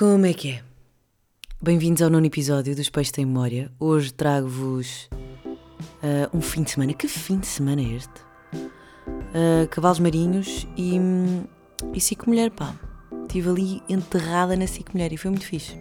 Como 0.00 0.24
é 0.24 0.32
que 0.32 0.52
é? 0.52 0.62
Bem-vindos 1.60 2.00
ao 2.00 2.08
nono 2.08 2.24
episódio 2.24 2.74
dos 2.74 2.88
Peixes 2.88 3.12
Tem 3.12 3.26
Memória. 3.26 3.70
Hoje 3.78 4.10
trago-vos 4.10 5.10
uh, 5.12 6.34
um 6.34 6.40
fim 6.40 6.62
de 6.62 6.70
semana. 6.70 6.94
Que 6.94 7.06
fim 7.06 7.36
de 7.36 7.46
semana 7.46 7.82
é 7.82 7.96
este? 7.96 8.14
Uh, 8.54 9.68
cavalos 9.70 9.98
marinhos 9.98 10.66
e, 10.74 10.98
e 11.92 12.00
Cico 12.00 12.30
Mulher, 12.30 12.50
pá. 12.50 12.74
Estive 13.24 13.50
ali 13.50 13.82
enterrada 13.90 14.56
na 14.56 14.66
Cico 14.66 14.92
Mulher 14.94 15.12
e 15.12 15.18
foi 15.18 15.32
muito 15.32 15.44
fixe. 15.44 15.76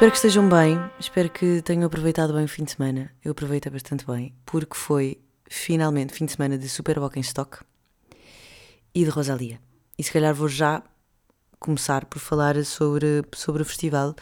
Espero 0.00 0.12
que 0.12 0.16
estejam 0.16 0.48
bem, 0.48 0.80
espero 0.98 1.28
que 1.28 1.60
tenham 1.60 1.84
aproveitado 1.84 2.32
bem 2.32 2.46
o 2.46 2.48
fim 2.48 2.64
de 2.64 2.70
semana. 2.70 3.12
Eu 3.22 3.32
aproveitei 3.32 3.70
bastante 3.70 4.06
bem, 4.06 4.34
porque 4.46 4.74
foi 4.74 5.20
finalmente 5.46 6.14
fim 6.14 6.24
de 6.24 6.32
semana 6.32 6.56
de 6.56 6.70
Super 6.70 6.96
Stock 7.16 7.58
e 8.94 9.04
de 9.04 9.10
Rosalia. 9.10 9.60
E 9.98 10.02
se 10.02 10.10
calhar 10.10 10.34
vou 10.34 10.48
já 10.48 10.82
começar 11.58 12.06
por 12.06 12.18
falar 12.18 12.64
sobre, 12.64 13.22
sobre 13.34 13.60
o 13.60 13.64
festival, 13.66 14.16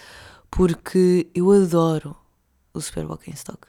porque 0.51 1.31
eu 1.33 1.49
adoro 1.53 2.17
o 2.75 2.81
Super 2.81 3.07
Stock. 3.35 3.69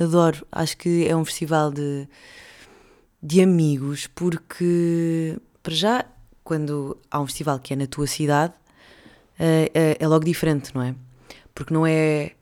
Adoro, 0.00 0.46
acho 0.50 0.74
que 0.78 1.06
é 1.06 1.14
um 1.14 1.26
festival 1.26 1.70
de, 1.70 2.08
de 3.22 3.42
amigos, 3.42 4.06
porque 4.06 5.38
para 5.62 5.74
já, 5.74 6.06
quando 6.42 6.96
há 7.10 7.20
um 7.20 7.26
festival 7.26 7.58
que 7.58 7.74
é 7.74 7.76
na 7.76 7.86
tua 7.86 8.06
cidade, 8.06 8.54
é, 9.38 9.70
é, 9.74 9.96
é 10.00 10.08
logo 10.08 10.24
diferente, 10.24 10.74
não 10.74 10.80
é? 10.80 10.94
Porque 11.54 11.72
não 11.72 11.86
é, 11.86 12.32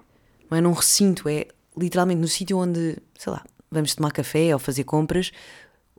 não 0.51 0.59
é 0.59 0.61
num 0.61 0.73
recinto, 0.73 1.29
é 1.29 1.47
literalmente 1.77 2.21
no 2.21 2.29
sítio 2.29 2.59
onde, 2.59 2.97
sei 3.17 3.33
lá, 3.33 3.45
vamos 3.71 3.95
tomar 3.95 4.13
café 4.13 4.53
ou 4.53 4.59
fazer 4.59 4.85
compras, 4.85 5.31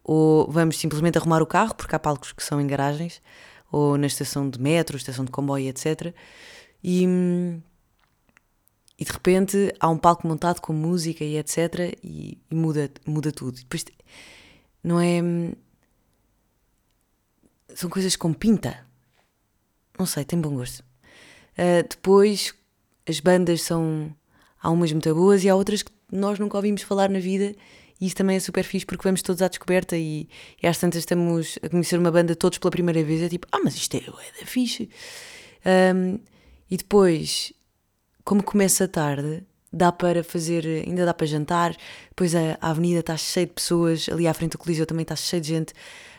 ou 0.04 0.50
vamos 0.52 0.78
simplesmente 0.78 1.18
arrumar 1.18 1.42
o 1.42 1.46
carro, 1.46 1.76
porque 1.76 1.96
há 1.96 2.00
palcos 2.00 2.32
que 2.32 2.44
são 2.44 2.60
em 2.60 2.68
garagens, 2.68 3.22
ou 3.72 3.98
na 3.98 4.08
estação 4.08 4.50
de 4.50 4.60
metro, 4.60 4.98
estação 4.98 5.24
de 5.24 5.32
comboio, 5.32 5.68
etc. 5.68 6.14
E, 6.84 7.04
e 8.98 9.06
de 9.06 9.12
repente 9.12 9.74
há 9.80 9.88
um 9.90 9.98
palco 9.98 10.28
montado 10.28 10.62
com 10.62 10.74
música 10.74 11.24
e 11.24 11.38
etc. 11.38 11.98
E, 12.04 12.38
e 12.50 12.56
muda, 12.56 12.90
muda 13.06 13.32
tudo. 13.32 13.58
Depois 13.60 13.86
não 14.84 15.00
é. 15.00 15.22
São 17.76 17.90
coisas 17.90 18.16
com 18.16 18.34
pinta. 18.34 18.86
Não 19.98 20.06
sei, 20.06 20.26
tem 20.26 20.40
bom 20.40 20.56
gosto. 20.56 20.80
Uh, 21.54 21.88
depois, 21.88 22.54
as 23.10 23.20
bandas 23.20 23.62
são. 23.64 24.14
Há 24.62 24.70
umas 24.70 24.92
muito 24.92 25.16
boas 25.16 25.44
e 25.44 25.50
há 25.50 25.56
outras 25.56 25.82
que 25.82 25.92
nós 26.12 26.38
nunca 26.38 26.58
ouvimos 26.58 26.82
falar 26.82 27.10
na 27.10 27.20
vida 27.20 27.56
e 28.00 28.06
isso 28.06 28.16
também 28.16 28.38
é 28.38 28.40
super 28.40 28.64
fixe 28.64 28.86
porque 28.86 29.04
vamos 29.04 29.22
todos 29.22 29.42
à 29.42 29.48
descoberta 29.48 29.98
e, 29.98 30.28
e 30.62 30.68
às 30.68 30.78
tantas 30.78 31.00
estamos 31.00 31.58
a 31.62 31.70
conhecer 31.70 31.98
uma 31.98 32.12
banda 32.12 32.36
todos 32.36 32.58
pela 32.58 32.72
primeira 32.72 33.04
vez. 33.04 33.22
É 33.22 33.30
tipo, 33.30 33.48
ah, 33.52 33.60
mas 33.64 33.76
isto 33.76 33.96
é, 33.96 34.00
é 34.00 34.40
da 34.40 34.46
fixe. 34.46 34.90
Um, 35.96 36.20
e 36.70 36.78
depois, 36.78 37.52
como 38.24 38.44
começa 38.44 38.88
tarde, 38.88 39.44
dá 39.72 39.92
para 39.92 40.24
fazer, 40.24 40.66
ainda 40.88 41.06
dá 41.06 41.14
para 41.14 41.28
jantar. 41.28 41.76
Depois 42.10 42.34
a, 42.36 42.58
a 42.62 42.70
avenida 42.70 43.02
está 43.02 43.18
cheia 43.18 43.46
de 43.46 43.54
pessoas, 43.54 44.08
ali 44.10 44.28
à 44.28 44.34
frente 44.34 44.54
do 44.54 44.58
Coliseu 44.58 44.86
também 44.86 45.04
está 45.04 45.16
cheia 45.16 45.42
de 45.42 45.50
gente. 45.50 45.74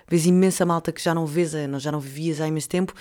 Vês 0.07 0.27
imensa 0.27 0.67
malta 0.67 0.93
que 0.93 1.03
já 1.03 1.15
não 1.15 1.25
vês, 1.25 1.53
já 1.79 1.93
não 1.93 2.01
vivias 2.01 2.41
há 2.41 2.49
imenso 2.49 2.69
tempo 2.69 2.95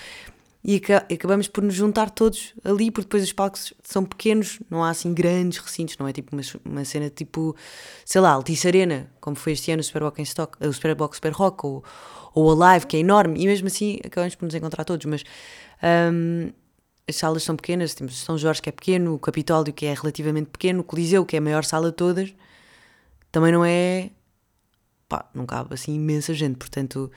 e 0.64 0.82
acabamos 1.14 1.48
por 1.48 1.64
nos 1.64 1.74
juntar 1.74 2.10
todos 2.10 2.54
ali, 2.64 2.92
porque 2.92 3.06
depois 3.06 3.24
os 3.24 3.32
palcos 3.32 3.74
são 3.82 4.04
pequenos, 4.04 4.60
não 4.70 4.84
há 4.84 4.90
assim 4.90 5.14
grandes 5.14 5.58
recintos, 5.60 5.98
não 5.98 6.08
é 6.08 6.12
tipo 6.12 6.36
uma, 6.36 6.42
uma 6.66 6.86
cena 6.86 7.10
tipo, 7.10 7.56
sei 8.04 8.20
lá, 8.20 8.32
Altice 8.32 8.68
Arena, 8.68 9.10
como 9.22 9.38
foi 9.38 9.54
este 9.54 9.72
ano 9.72 9.80
o 9.80 9.84
Superbox 9.84 10.20
em 10.20 10.24
Stock, 10.24 10.58
o 10.66 10.74
Superbox 10.74 11.16
Super 11.16 11.32
Rock, 11.32 11.66
ou, 11.66 11.84
ou 12.34 12.52
a 12.52 12.56
Live, 12.56 12.88
que 12.88 12.98
é 12.98 13.00
enorme, 13.00 13.42
e 13.42 13.48
mesmo 13.48 13.68
assim 13.68 14.00
acabamos 14.04 14.36
por 14.36 14.46
nos 14.46 14.54
encontrar 14.54 14.84
todos, 14.84 15.06
mas 15.06 15.24
um, 16.12 16.52
as 17.08 17.16
salas 17.16 17.42
são 17.42 17.56
pequenas, 17.56 17.94
temos 17.94 18.18
São 18.18 18.38
Jorge 18.38 18.62
que 18.62 18.68
é 18.68 18.74
pequeno, 18.74 19.14
o 19.16 19.20
Capitólio 19.20 19.74
que 19.74 19.86
é 19.86 19.94
relativamente 19.94 20.50
pequeno, 20.50 20.82
o 20.82 20.84
Coliseu 20.84 21.26
que 21.26 21.38
é 21.38 21.40
a 21.40 21.42
maior 21.42 21.64
sala 21.64 21.90
de 21.90 21.96
todas, 21.96 22.34
também 23.32 23.54
não 23.54 23.64
é, 23.64 24.10
pá, 25.08 25.26
não 25.34 25.46
cabe 25.46 25.74
assim 25.74 25.96
imensa 25.96 26.34
gente, 26.34 26.58
portanto 26.58 27.10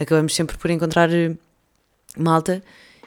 acabamos 0.00 0.34
sempre 0.34 0.56
por 0.56 0.70
encontrar 0.70 1.10
malta 2.16 2.62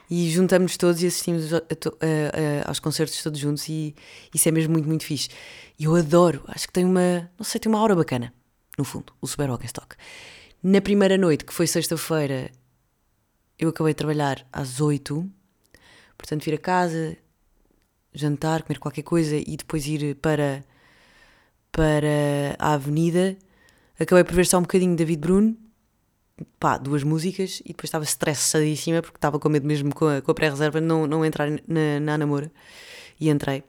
e 0.10 0.30
juntamos-nos 0.30 0.78
todos 0.78 1.04
e 1.04 1.08
assistimos 1.08 1.54
a, 1.54 1.58
a, 1.58 1.62
a, 1.62 2.70
aos 2.70 2.80
concertos 2.80 3.22
todos 3.22 3.40
juntos 3.40 3.70
e 3.70 3.96
isso 4.34 4.50
é 4.50 4.52
mesmo 4.52 4.74
muito, 4.74 4.88
muito 4.88 5.04
fixe. 5.04 5.30
E 5.78 5.84
eu 5.84 5.96
adoro, 5.96 6.44
acho 6.48 6.68
que 6.68 6.74
tem 6.74 6.84
uma, 6.84 7.30
não 7.38 7.44
sei, 7.44 7.60
tem 7.60 7.72
uma 7.72 7.80
aura 7.80 7.96
bacana, 7.96 8.34
no 8.78 8.84
fundo, 8.84 9.14
o 9.22 9.28
Super 9.28 9.50
Stock. 9.66 9.96
Na 10.64 10.82
primeira 10.82 11.18
noite, 11.18 11.46
que 11.46 11.54
foi 11.54 11.68
sexta-feira, 11.68 12.52
eu 13.58 13.70
acabei 13.70 13.94
de 13.94 13.98
trabalhar 13.98 14.46
às 14.52 14.82
oito, 14.82 15.30
portanto 16.18 16.44
vir 16.44 16.56
a 16.56 16.58
casa, 16.58 17.16
jantar, 18.14 18.64
comer 18.64 18.80
qualquer 18.80 19.04
coisa 19.04 19.36
e 19.36 19.56
depois 19.56 19.86
ir 19.86 20.16
para, 20.16 20.64
para 21.72 22.56
a 22.58 22.74
avenida. 22.74 23.38
Acabei 24.00 24.24
por 24.24 24.34
ver 24.34 24.46
só 24.48 24.58
um 24.58 24.62
bocadinho 24.62 24.96
David 24.96 25.20
Bruno, 25.20 25.58
pá, 26.60 26.78
duas 26.78 27.04
músicas 27.04 27.62
e 27.62 27.70
depois 27.70 27.86
estava 27.86 28.04
estressadíssima 28.04 29.02
porque 29.02 29.18
estava 29.18 29.40
com 29.40 29.50
medo 29.50 29.68
mesmo 29.68 29.94
com 29.94 30.08
a, 30.08 30.22
com 30.22 30.32
a 30.32 30.34
pré-reserva 30.34 30.80
não, 30.82 31.08
não 31.08 31.26
entrar 31.26 31.50
na, 31.68 32.00
na 32.02 32.18
namora. 32.18 32.52
E 33.20 33.30
entrei. 33.30 33.64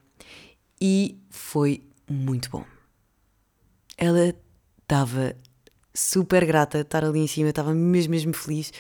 E 0.81 1.19
foi 1.29 1.83
muito 2.09 2.51
bom. 2.51 2.65
Ela 3.97 4.35
estava 4.83 5.37
super 5.93 6.45
grata 6.47 6.79
de 6.79 6.83
estar 6.83 7.05
ali 7.05 7.21
em 7.21 7.27
cima, 7.27 7.51
estava 7.51 7.75
mesmo, 7.75 8.13
mesmo 8.13 8.33
feliz. 8.33 8.73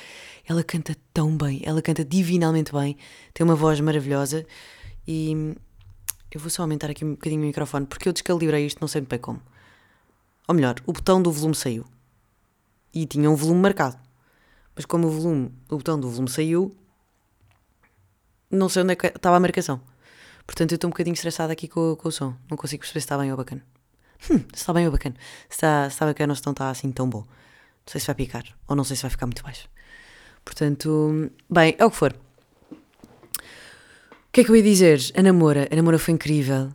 Ela 0.48 0.64
canta 0.64 0.96
tão 1.12 1.36
bem, 1.36 1.60
ela 1.64 1.82
canta 1.82 2.04
divinalmente 2.04 2.72
bem, 2.72 2.96
tem 3.34 3.44
uma 3.44 3.54
voz 3.54 3.78
maravilhosa 3.80 4.46
e 5.06 5.54
eu 6.30 6.40
vou 6.40 6.50
só 6.50 6.62
aumentar 6.62 6.90
aqui 6.90 7.04
um 7.04 7.12
bocadinho 7.12 7.42
o 7.42 7.46
microfone 7.46 7.86
porque 7.86 8.08
eu 8.08 8.12
descalibrei 8.12 8.66
isto, 8.66 8.80
não 8.80 8.88
sei 8.88 9.00
muito 9.00 9.10
bem 9.10 9.18
como. 9.18 9.42
Ou 10.48 10.54
melhor, 10.54 10.76
o 10.86 10.92
botão 10.92 11.22
do 11.22 11.30
volume 11.30 11.54
saiu 11.54 11.84
e 12.92 13.06
tinha 13.06 13.30
um 13.30 13.34
volume 13.34 13.60
marcado. 13.60 13.96
Mas 14.74 14.84
como 14.84 15.08
o 15.08 15.10
volume, 15.10 15.52
o 15.68 15.76
botão 15.76 15.98
do 15.98 16.08
volume 16.08 16.28
saiu, 16.28 16.74
não 18.50 18.68
sei 18.68 18.82
onde 18.82 18.92
é 18.92 18.96
que 18.96 19.06
estava 19.06 19.36
a 19.36 19.40
marcação. 19.40 19.80
Portanto, 20.46 20.72
eu 20.72 20.76
estou 20.76 20.88
um 20.88 20.90
bocadinho 20.90 21.14
estressada 21.14 21.52
aqui 21.52 21.68
com, 21.68 21.94
com 21.96 22.08
o 22.08 22.12
som. 22.12 22.34
Não 22.50 22.56
consigo 22.56 22.80
perceber 22.80 23.00
se 23.00 23.04
está 23.04 23.16
bem 23.16 23.30
ou 23.30 23.36
bacana. 23.36 23.62
Hum, 24.30 24.38
se 24.38 24.54
está 24.54 24.72
bem 24.72 24.86
ou 24.86 24.92
bacana. 24.92 25.14
Se 25.48 25.56
está, 25.56 25.88
se 25.88 25.94
está 25.94 26.06
bacana 26.06 26.32
ou 26.32 26.36
se 26.36 26.44
não 26.44 26.52
está 26.52 26.70
assim 26.70 26.90
tão 26.90 27.08
bom. 27.08 27.20
Não 27.20 27.26
sei 27.86 28.00
se 28.00 28.06
vai 28.06 28.16
picar 28.16 28.44
ou 28.66 28.74
não 28.74 28.84
sei 28.84 28.96
se 28.96 29.02
vai 29.02 29.10
ficar 29.10 29.26
muito 29.26 29.42
baixo. 29.42 29.68
Portanto, 30.44 31.30
bem, 31.48 31.76
é 31.78 31.84
o 31.84 31.90
que 31.90 31.96
for. 31.96 32.12
O 32.12 34.32
que 34.32 34.40
é 34.40 34.44
que 34.44 34.50
eu 34.50 34.56
ia 34.56 34.62
dizer? 34.62 35.00
A 35.16 35.22
Namora. 35.22 35.68
A 35.70 35.76
Namora 35.76 35.98
foi 35.98 36.14
incrível. 36.14 36.72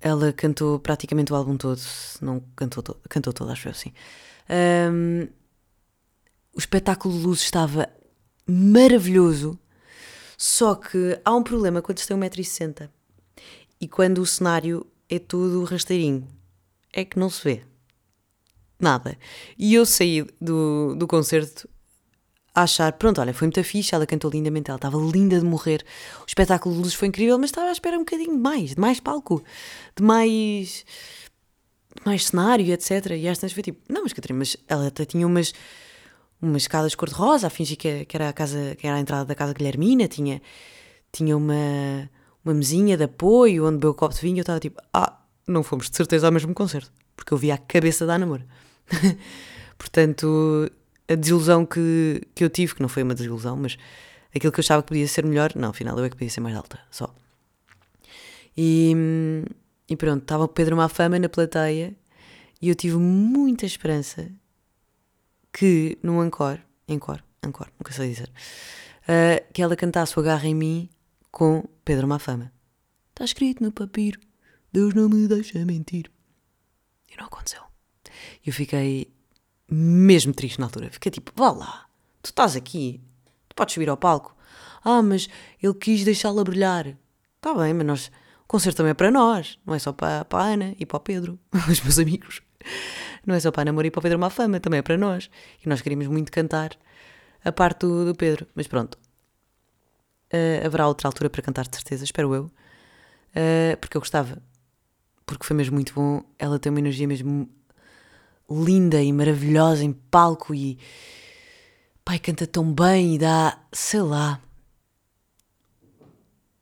Ela 0.00 0.32
cantou 0.32 0.78
praticamente 0.78 1.32
o 1.32 1.36
álbum 1.36 1.56
todo. 1.56 1.80
Não 2.22 2.42
cantou 2.56 2.82
todo, 2.82 3.00
cantou 3.08 3.32
todo, 3.32 3.50
acho 3.50 3.68
eu, 3.68 3.74
sim. 3.74 3.92
Um, 4.48 5.28
o 6.54 6.58
espetáculo 6.58 7.16
de 7.16 7.24
luz 7.24 7.40
estava 7.40 7.88
maravilhoso, 8.46 9.58
só 10.36 10.74
que 10.74 11.20
há 11.24 11.34
um 11.34 11.42
problema 11.42 11.82
quando 11.82 11.98
se 11.98 12.08
tem 12.08 12.16
1,60m 12.16 12.88
e 13.80 13.88
quando 13.88 14.18
o 14.18 14.26
cenário 14.26 14.86
é 15.08 15.18
tudo 15.18 15.64
rasteirinho, 15.64 16.26
é 16.92 17.04
que 17.04 17.18
não 17.18 17.30
se 17.30 17.42
vê 17.42 17.62
nada. 18.78 19.16
E 19.58 19.74
eu 19.74 19.84
saí 19.84 20.26
do, 20.40 20.94
do 20.96 21.06
concerto 21.06 21.68
a 22.54 22.62
achar, 22.62 22.92
pronto, 22.94 23.20
olha, 23.20 23.32
foi 23.32 23.46
muito 23.46 23.62
fixe, 23.62 23.94
ela 23.94 24.06
cantou 24.06 24.30
lindamente, 24.30 24.70
ela 24.70 24.76
estava 24.76 24.96
linda 24.98 25.38
de 25.38 25.44
morrer, 25.44 25.84
o 26.22 26.24
espetáculo 26.26 26.74
de 26.74 26.80
luz 26.82 26.94
foi 26.94 27.08
incrível, 27.08 27.38
mas 27.38 27.50
estava 27.50 27.68
à 27.68 27.72
espera 27.72 27.96
um 27.96 28.00
bocadinho 28.00 28.32
de 28.32 28.38
mais, 28.38 28.70
de 28.70 28.80
mais 28.80 28.98
palco, 28.98 29.44
de 29.96 30.02
mais, 30.02 30.84
de 31.96 32.02
mais 32.04 32.26
cenário, 32.26 32.72
etc. 32.72 32.90
E 33.16 33.28
às 33.28 33.38
vezes 33.38 33.52
foi 33.52 33.62
tipo, 33.62 33.80
não, 33.88 34.02
mas 34.02 34.12
Catarina, 34.12 34.38
mas 34.38 34.56
ela 34.66 34.88
até 34.88 35.04
tinha 35.04 35.26
umas 35.26 35.52
umas 36.40 36.62
escadas 36.62 36.94
cor-de-rosa, 36.94 37.46
a 37.46 37.50
fingir 37.50 37.76
que, 37.76 38.04
que, 38.04 38.16
era 38.16 38.28
a 38.28 38.32
casa, 38.32 38.74
que 38.76 38.86
era 38.86 38.96
a 38.96 39.00
entrada 39.00 39.24
da 39.24 39.34
casa 39.34 39.52
Guilhermina, 39.52 40.08
tinha, 40.08 40.40
tinha 41.12 41.36
uma, 41.36 42.10
uma 42.44 42.54
mesinha 42.54 42.96
de 42.96 43.04
apoio 43.04 43.66
onde 43.66 43.76
bebeu 43.76 43.90
o 43.90 43.94
copo 43.94 44.14
de 44.14 44.20
vinho, 44.20 44.38
eu 44.38 44.42
estava 44.42 44.60
tipo, 44.60 44.80
ah, 44.92 45.20
não 45.46 45.62
fomos 45.62 45.90
de 45.90 45.96
certeza 45.96 46.26
ao 46.26 46.32
mesmo 46.32 46.54
concerto, 46.54 46.92
porque 47.14 47.34
eu 47.34 47.38
vi 47.38 47.50
a 47.50 47.58
cabeça 47.58 48.06
da 48.06 48.18
namoro. 48.18 48.44
Portanto, 49.76 50.70
a 51.08 51.14
desilusão 51.14 51.66
que, 51.66 52.22
que 52.34 52.44
eu 52.44 52.50
tive, 52.50 52.74
que 52.74 52.82
não 52.82 52.88
foi 52.88 53.02
uma 53.02 53.14
desilusão, 53.14 53.56
mas 53.56 53.76
aquilo 54.34 54.52
que 54.52 54.60
eu 54.60 54.62
achava 54.62 54.82
que 54.82 54.88
podia 54.88 55.08
ser 55.08 55.24
melhor, 55.24 55.52
não, 55.54 55.70
afinal 55.70 55.98
eu 55.98 56.04
é 56.04 56.10
que 56.10 56.16
podia 56.16 56.30
ser 56.30 56.40
mais 56.40 56.56
alta, 56.56 56.78
só. 56.90 57.14
E, 58.56 58.94
e 59.88 59.96
pronto, 59.96 60.22
estava 60.22 60.44
o 60.44 60.48
Pedro 60.48 60.76
Mafama 60.76 61.18
na 61.18 61.28
plateia 61.28 61.94
e 62.60 62.68
eu 62.68 62.74
tive 62.74 62.96
muita 62.96 63.64
esperança 63.64 64.30
que 65.52 65.98
no 66.02 66.24
Encore, 66.24 66.60
Encore, 66.88 67.22
Encore, 67.44 67.70
nunca 67.78 67.92
sei 67.92 68.10
dizer, 68.10 68.30
uh, 69.04 69.52
que 69.52 69.62
ela 69.62 69.76
cantasse 69.76 70.16
o 70.16 70.20
Agarra 70.20 70.46
em 70.46 70.54
Mim 70.54 70.88
com 71.30 71.64
Pedro 71.84 72.06
Mafama. 72.08 72.52
Está 73.12 73.24
escrito 73.24 73.62
no 73.62 73.72
papiro 73.72 74.20
Deus 74.72 74.94
não 74.94 75.08
me 75.08 75.26
deixa 75.26 75.64
mentir. 75.64 76.10
E 77.10 77.16
não 77.16 77.26
aconteceu. 77.26 77.62
Eu 78.44 78.52
fiquei 78.52 79.12
mesmo 79.68 80.32
triste 80.32 80.60
na 80.60 80.66
altura. 80.66 80.90
Fiquei 80.90 81.10
tipo, 81.10 81.32
vá 81.34 81.50
lá, 81.50 81.86
tu 82.22 82.26
estás 82.26 82.54
aqui, 82.54 83.00
tu 83.48 83.56
podes 83.56 83.74
subir 83.74 83.88
ao 83.88 83.96
palco. 83.96 84.36
Ah, 84.84 85.02
mas 85.02 85.28
ele 85.62 85.74
quis 85.74 86.04
deixá-la 86.04 86.44
brilhar. 86.44 86.96
Está 87.36 87.54
bem, 87.54 87.74
mas 87.74 87.86
nós, 87.86 88.06
o 88.44 88.46
concerto 88.46 88.78
também 88.78 88.90
é 88.90 88.94
para 88.94 89.10
nós, 89.10 89.58
não 89.66 89.74
é 89.74 89.78
só 89.78 89.92
para, 89.92 90.24
para 90.24 90.44
a 90.44 90.46
Ana 90.46 90.74
e 90.78 90.86
para 90.86 90.96
o 90.96 91.00
Pedro, 91.00 91.38
os 91.68 91.80
meus 91.80 91.98
amigos. 91.98 92.42
Não 93.26 93.34
é 93.34 93.40
só 93.40 93.50
para 93.50 93.70
a 93.70 93.84
e 93.84 93.90
para 93.90 93.98
o 93.98 94.02
Pedro 94.02 94.18
Mafama, 94.18 94.60
também 94.60 94.78
é 94.78 94.82
para 94.82 94.96
nós. 94.96 95.30
E 95.64 95.68
nós 95.68 95.80
queríamos 95.80 96.06
muito 96.06 96.32
cantar 96.32 96.76
a 97.44 97.52
parte 97.52 97.80
do, 97.80 98.04
do 98.06 98.14
Pedro. 98.14 98.46
Mas 98.54 98.66
pronto, 98.66 98.96
uh, 100.32 100.66
haverá 100.66 100.86
outra 100.88 101.08
altura 101.08 101.28
para 101.28 101.42
cantar 101.42 101.66
de 101.66 101.76
certeza, 101.76 102.04
espero 102.04 102.34
eu. 102.34 102.44
Uh, 102.44 103.76
porque 103.80 103.96
eu 103.96 104.00
gostava. 104.00 104.42
Porque 105.26 105.44
foi 105.44 105.56
mesmo 105.56 105.74
muito 105.74 105.94
bom. 105.94 106.22
Ela 106.38 106.58
tem 106.58 106.70
uma 106.70 106.80
energia 106.80 107.06
mesmo 107.06 107.48
linda 108.50 109.00
e 109.00 109.12
maravilhosa 109.12 109.84
em 109.84 109.92
palco 109.92 110.54
e 110.54 110.78
pai 112.04 112.18
canta 112.18 112.46
tão 112.46 112.72
bem 112.72 113.14
e 113.14 113.18
dá, 113.18 113.58
sei 113.72 114.00
lá. 114.00 114.40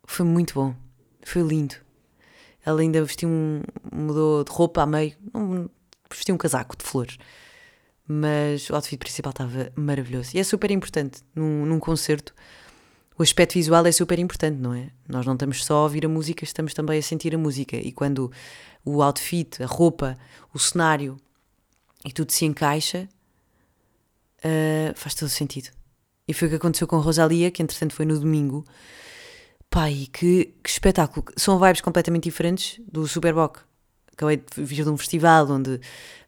Foi 0.05 0.27
muito 0.27 0.55
bom. 0.55 0.75
Foi 1.23 1.43
lindo. 1.43 1.75
Ela 2.65 2.83
ainda 2.83 3.03
vestiu 3.03 3.29
um. 3.29 3.63
mudou 3.91 4.45
de 4.45 4.51
roupa 4.51 4.83
a 4.83 4.87
meio. 4.87 5.17
Um, 5.35 5.69
vestiu 6.17 6.35
um 6.35 6.39
casaco 6.39 6.77
de 6.77 6.85
flores. 6.85 7.19
Mas 8.07 8.71
o 8.71 8.75
outfit 8.75 8.99
principal 8.99 9.31
estava 9.31 9.71
maravilhoso. 9.77 10.31
E 10.35 10.41
é 10.41 10.45
super 10.45 10.71
importante 10.71 11.21
num, 11.35 11.67
num 11.67 11.79
concerto. 11.79 12.35
O 13.19 13.23
aspecto 13.23 13.55
visual 13.55 13.85
é 13.85 13.93
super 13.93 14.19
importante, 14.19 14.59
não 14.59 14.73
é? 14.73 14.91
Nós 15.09 15.27
não 15.27 15.35
estamos 15.35 15.65
só 15.65 15.79
a 15.79 15.83
ouvir 15.83 16.07
a 16.07 16.09
música, 16.09 16.45
estamos 16.45 16.73
também 16.73 16.99
a 16.99 17.03
sentir 17.03 17.35
a 17.35 17.39
música. 17.39 17.77
E 17.77 17.93
quando 17.93 18.31
o 18.85 19.03
outfit, 19.03 19.63
a 19.63 19.67
roupa, 19.67 20.17
o 20.55 20.59
cenário 20.59 21.19
e 22.05 22.13
tudo 22.13 22.31
se 22.31 22.45
encaixa, 22.45 23.09
uh, 24.39 24.95
faz 24.95 25.15
todo 25.15 25.29
sentido. 25.29 25.71
E 26.27 26.33
foi 26.33 26.47
o 26.47 26.51
que 26.51 26.57
aconteceu 26.57 26.87
com 26.87 26.99
Rosalia, 26.99 27.51
que 27.51 27.63
entretanto 27.63 27.95
foi 27.95 28.07
no 28.07 28.19
domingo. 28.19 28.65
Pai, 29.71 30.09
que, 30.13 30.55
que 30.63 30.71
espetáculo! 30.71 31.27
São 31.37 31.59
vibes 31.59 31.81
completamente 31.81 32.25
diferentes 32.25 32.81
do 32.91 33.07
Superboc. 33.07 33.68
Acabei 34.19 34.39
de 34.39 34.65
vir 34.65 34.83
de 34.83 34.91
um 34.91 34.97
festival 34.97 35.49
onde 35.49 35.81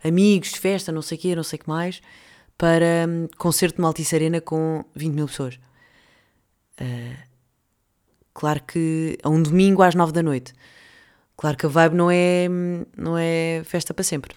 amigos, 0.02 0.50
festa, 0.54 0.92
não 0.92 1.02
sei 1.02 1.18
o 1.18 1.20
quê, 1.20 1.34
não 1.34 1.42
sei 1.42 1.58
o 1.58 1.62
que 1.62 1.68
mais, 1.68 2.00
para 2.56 3.06
um, 3.08 3.26
concerto 3.36 3.76
de 3.76 3.82
Maltice 3.82 4.14
Arena 4.14 4.40
com 4.40 4.84
20 4.94 5.12
mil 5.12 5.26
pessoas. 5.26 5.56
Uh, 6.80 7.18
claro 8.32 8.62
que 8.62 9.18
a 9.22 9.28
um 9.28 9.42
domingo 9.42 9.82
às 9.82 9.96
9 9.96 10.12
da 10.12 10.22
noite. 10.22 10.54
Claro 11.36 11.56
que 11.56 11.66
a 11.66 11.68
vibe 11.68 11.96
não 11.96 12.10
é, 12.10 12.46
hum, 12.48 12.84
não 12.96 13.18
é 13.18 13.62
festa 13.64 13.92
para 13.92 14.04
sempre 14.04 14.34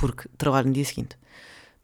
porque 0.00 0.28
trabalho 0.38 0.68
no 0.68 0.72
dia 0.72 0.84
seguinte. 0.84 1.18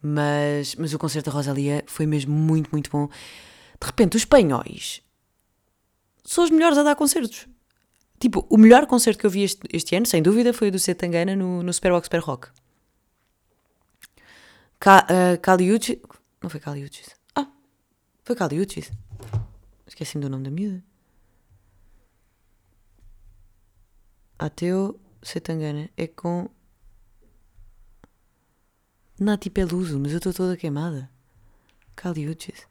Mas, 0.03 0.75
mas 0.77 0.95
o 0.95 0.99
concerto 0.99 1.31
da 1.31 1.37
Rosalia 1.37 1.85
foi 1.87 2.07
mesmo 2.07 2.35
muito, 2.35 2.71
muito 2.73 2.91
bom. 2.91 3.09
De 3.09 3.87
repente, 3.87 4.17
os 4.17 4.23
espanhóis 4.23 5.03
são 6.25 6.45
os 6.45 6.51
melhores 6.51 6.79
a 6.79 6.83
dar 6.83 6.97
concertos. 6.97 7.47
Tipo, 8.19 8.47
o 8.49 8.57
melhor 8.57 8.87
concerto 8.87 9.19
que 9.21 9.27
eu 9.27 9.31
vi 9.31 9.43
este, 9.43 9.61
este 9.73 9.95
ano, 9.95 10.07
sem 10.07 10.23
dúvida, 10.23 10.53
foi 10.53 10.69
o 10.69 10.73
do 10.73 10.79
Setangana 10.79 11.37
no, 11.37 11.63
no 11.63 11.73
Superbox 11.73 12.07
Super 12.07 12.21
Rock. 12.21 12.49
Ka, 14.79 15.07
uh, 15.11 15.41
Caliucci. 15.41 16.01
Não 16.43 16.49
foi 16.49 16.61
Caliucci. 16.61 17.03
Ah, 17.35 17.49
foi 18.25 18.37
Caliucci. 18.37 18.91
Esqueci-me 19.87 20.23
do 20.23 20.31
nome 20.31 20.45
da 20.45 20.51
miúda. 20.51 20.83
Ateu 24.39 25.01
Setangana 25.23 25.89
é 25.97 26.07
com 26.07 26.49
Nati 29.19 29.49
Peluso, 29.49 29.99
mas 29.99 30.13
eu 30.13 30.19
estou 30.19 30.33
toda 30.33 30.57
queimada. 30.57 31.11
Caliuches. 31.95 32.67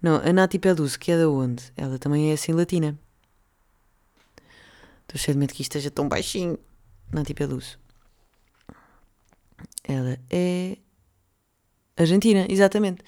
Não, 0.00 0.16
a 0.16 0.32
Nati 0.32 0.58
Peluso, 0.58 0.98
que 0.98 1.10
é 1.10 1.18
da 1.18 1.28
onde? 1.28 1.72
Ela 1.76 1.98
também 1.98 2.30
é 2.30 2.34
assim 2.34 2.52
latina. 2.52 2.96
Estou 5.06 5.18
cheio 5.18 5.34
de 5.34 5.38
medo 5.38 5.54
que 5.54 5.62
isto 5.62 5.76
esteja 5.76 5.90
tão 5.90 6.08
baixinho. 6.08 6.58
Nati 7.12 7.32
Peluso. 7.32 7.78
Ela 9.84 10.18
é 10.28 10.76
argentina, 11.96 12.46
exatamente. 12.48 13.02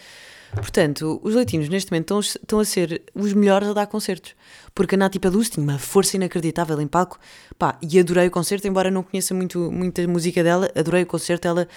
Portanto, 0.54 1.20
os 1.22 1.34
latinos 1.34 1.68
neste 1.68 1.90
momento 1.90 2.04
estão, 2.04 2.20
estão 2.20 2.60
a 2.60 2.64
ser 2.64 3.02
os 3.14 3.32
melhores 3.32 3.68
a 3.68 3.72
dar 3.72 3.86
concertos. 3.86 4.34
Porque 4.74 4.94
a 4.94 4.98
Nati 4.98 5.18
Peluso 5.18 5.50
tinha 5.50 5.64
uma 5.64 5.78
força 5.78 6.16
inacreditável 6.16 6.80
em 6.80 6.86
palco. 6.86 7.18
Pá, 7.58 7.78
e 7.82 7.98
adorei 7.98 8.28
o 8.28 8.30
concerto, 8.30 8.66
embora 8.66 8.90
não 8.90 9.02
conheça 9.02 9.34
muito, 9.34 9.70
muita 9.70 10.06
música 10.06 10.42
dela, 10.42 10.70
adorei 10.74 11.02
o 11.02 11.06
concerto. 11.06 11.46
Ela 11.46 11.68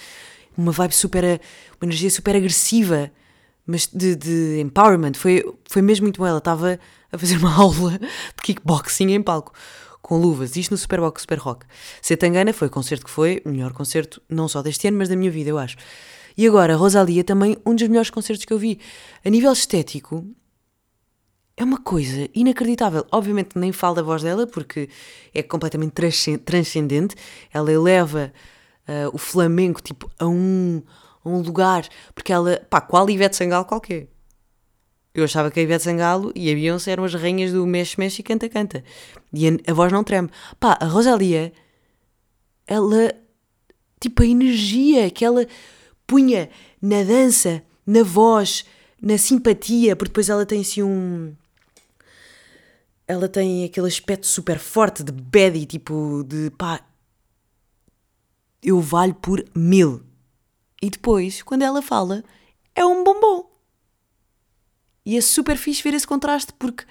uma 0.56 0.72
vibe 0.72 0.94
super, 0.94 1.24
uma 1.24 1.86
energia 1.86 2.10
super 2.10 2.36
agressiva, 2.36 3.10
mas 3.66 3.86
de, 3.86 4.14
de 4.16 4.60
empowerment. 4.60 5.14
Foi, 5.14 5.44
foi 5.68 5.82
mesmo 5.82 6.04
muito 6.04 6.18
bom. 6.18 6.26
Ela 6.26 6.38
estava 6.38 6.78
a 7.10 7.18
fazer 7.18 7.36
uma 7.36 7.52
aula 7.54 7.98
de 7.98 8.42
kickboxing 8.42 9.12
em 9.12 9.22
palco, 9.22 9.52
com 10.12 10.18
luvas, 10.18 10.56
isto 10.56 10.72
no 10.72 10.76
Superbox 10.76 11.22
Super 11.22 11.38
Rock. 11.38 11.64
Setangana 12.02 12.52
foi 12.52 12.68
o 12.68 12.70
concerto 12.70 13.06
que 13.06 13.10
foi, 13.10 13.40
o 13.46 13.48
melhor 13.48 13.72
concerto, 13.72 14.20
não 14.28 14.46
só 14.46 14.60
deste 14.60 14.86
ano, 14.86 14.98
mas 14.98 15.08
da 15.08 15.16
minha 15.16 15.30
vida, 15.30 15.48
eu 15.48 15.56
acho. 15.56 15.78
E 16.36 16.46
agora, 16.46 16.76
Rosalia, 16.76 17.24
também 17.24 17.56
um 17.64 17.74
dos 17.74 17.88
melhores 17.88 18.10
concertos 18.10 18.44
que 18.44 18.52
eu 18.52 18.58
vi. 18.58 18.78
A 19.24 19.30
nível 19.30 19.50
estético, 19.50 20.22
é 21.56 21.64
uma 21.64 21.78
coisa 21.78 22.28
inacreditável. 22.34 23.06
Obviamente 23.10 23.56
nem 23.56 23.72
falo 23.72 23.94
da 23.94 24.02
voz 24.02 24.22
dela, 24.22 24.46
porque 24.46 24.90
é 25.32 25.42
completamente 25.42 25.94
transcendente. 26.44 27.16
Ela 27.50 27.72
eleva 27.72 28.34
uh, 28.86 29.14
o 29.14 29.18
Flamengo, 29.18 29.80
tipo, 29.80 30.10
a 30.18 30.26
um, 30.26 30.82
a 31.24 31.28
um 31.30 31.40
lugar, 31.40 31.88
porque 32.14 32.34
ela, 32.34 32.60
pá, 32.68 32.82
qual 32.82 33.08
Ivete 33.08 33.34
Sangalo 33.34 33.64
qualquer. 33.64 34.11
Eu 35.14 35.24
achava 35.24 35.50
que 35.50 35.60
a 35.60 35.62
Ivete 35.62 35.84
Sangalo 35.84 36.32
e 36.34 36.50
a 36.50 36.54
Beyoncé 36.54 36.92
eram 36.92 37.04
as 37.04 37.12
rainhas 37.14 37.52
do 37.52 37.66
mexe, 37.66 37.98
mexe 37.98 38.20
e 38.20 38.24
canta, 38.24 38.48
canta. 38.48 38.82
E 39.32 39.46
a, 39.46 39.50
a 39.66 39.74
voz 39.74 39.92
não 39.92 40.02
treme. 40.02 40.30
Pá, 40.58 40.78
a 40.80 40.86
Rosalia, 40.86 41.52
ela, 42.66 43.14
tipo, 44.00 44.22
a 44.22 44.26
energia 44.26 45.10
que 45.10 45.24
ela 45.24 45.46
punha 46.06 46.48
na 46.80 47.02
dança, 47.02 47.62
na 47.86 48.02
voz, 48.02 48.64
na 49.00 49.18
simpatia, 49.18 49.94
porque 49.94 50.10
depois 50.10 50.30
ela 50.30 50.46
tem 50.46 50.62
assim 50.62 50.82
um. 50.82 51.34
Ela 53.06 53.28
tem 53.28 53.64
aquele 53.64 53.88
aspecto 53.88 54.26
super 54.26 54.58
forte 54.58 55.02
de 55.02 55.12
baddie, 55.12 55.66
tipo, 55.66 56.24
de 56.26 56.50
pá, 56.50 56.80
eu 58.62 58.80
valho 58.80 59.14
por 59.14 59.44
mil. 59.54 60.02
E 60.80 60.88
depois, 60.88 61.42
quando 61.42 61.62
ela 61.62 61.82
fala, 61.82 62.24
é 62.74 62.84
um 62.86 63.04
bombom. 63.04 63.51
E 65.04 65.16
é 65.16 65.20
super 65.20 65.56
fixe 65.56 65.82
ver 65.82 65.94
esse 65.94 66.06
contraste 66.06 66.52
porque, 66.58 66.84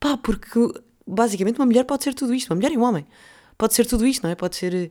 pá, 0.00 0.16
porque 0.16 0.58
basicamente 1.06 1.58
uma 1.58 1.66
mulher 1.66 1.84
pode 1.84 2.04
ser 2.04 2.14
tudo 2.14 2.34
isto, 2.34 2.50
uma 2.50 2.56
mulher 2.56 2.72
e 2.72 2.78
um 2.78 2.82
homem. 2.82 3.06
Pode 3.56 3.74
ser 3.74 3.86
tudo 3.86 4.06
isto, 4.06 4.22
não 4.22 4.30
é? 4.30 4.34
Pode 4.34 4.56
ser, 4.56 4.90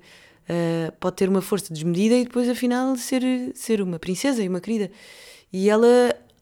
uh, 0.50 0.92
pode 1.00 1.16
ter 1.16 1.30
uma 1.30 1.42
força 1.42 1.74
desmedida 1.74 2.16
e 2.16 2.26
depois 2.26 2.48
afinal 2.50 2.96
ser, 2.96 3.24
ser 3.56 3.82
uma 3.82 3.98
princesa 3.98 4.44
e 4.44 4.48
uma 4.48 4.60
querida. 4.62 4.92
E 5.52 5.70
ela, 5.70 5.88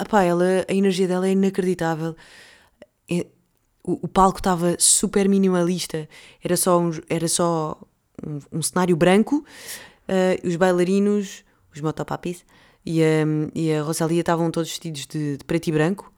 pá, 0.10 0.24
ela, 0.24 0.66
a 0.68 0.74
energia 0.74 1.08
dela 1.08 1.28
é 1.28 1.32
inacreditável. 1.32 2.16
É, 3.10 3.26
o, 3.84 4.00
o, 4.06 4.08
palco 4.08 4.40
estava 4.40 4.76
super 4.80 5.30
minimalista, 5.30 6.10
era 6.44 6.58
só, 6.58 6.80
um, 6.80 6.92
era 7.08 7.28
só 7.28 7.80
um, 8.26 8.58
um 8.58 8.62
cenário 8.62 8.96
branco, 8.96 9.46
uh, 10.10 10.48
os 10.48 10.56
bailarinos, 10.56 11.44
os 11.74 11.80
motopapis 11.82 12.44
e 12.86 13.02
a, 13.04 13.26
e 13.54 13.74
a 13.74 13.82
Rosalia 13.82 14.20
estavam 14.20 14.52
todos 14.52 14.70
vestidos 14.70 15.06
de, 15.08 15.38
de, 15.38 15.44
preto 15.46 15.68
e 15.68 15.72
branco 15.72 16.14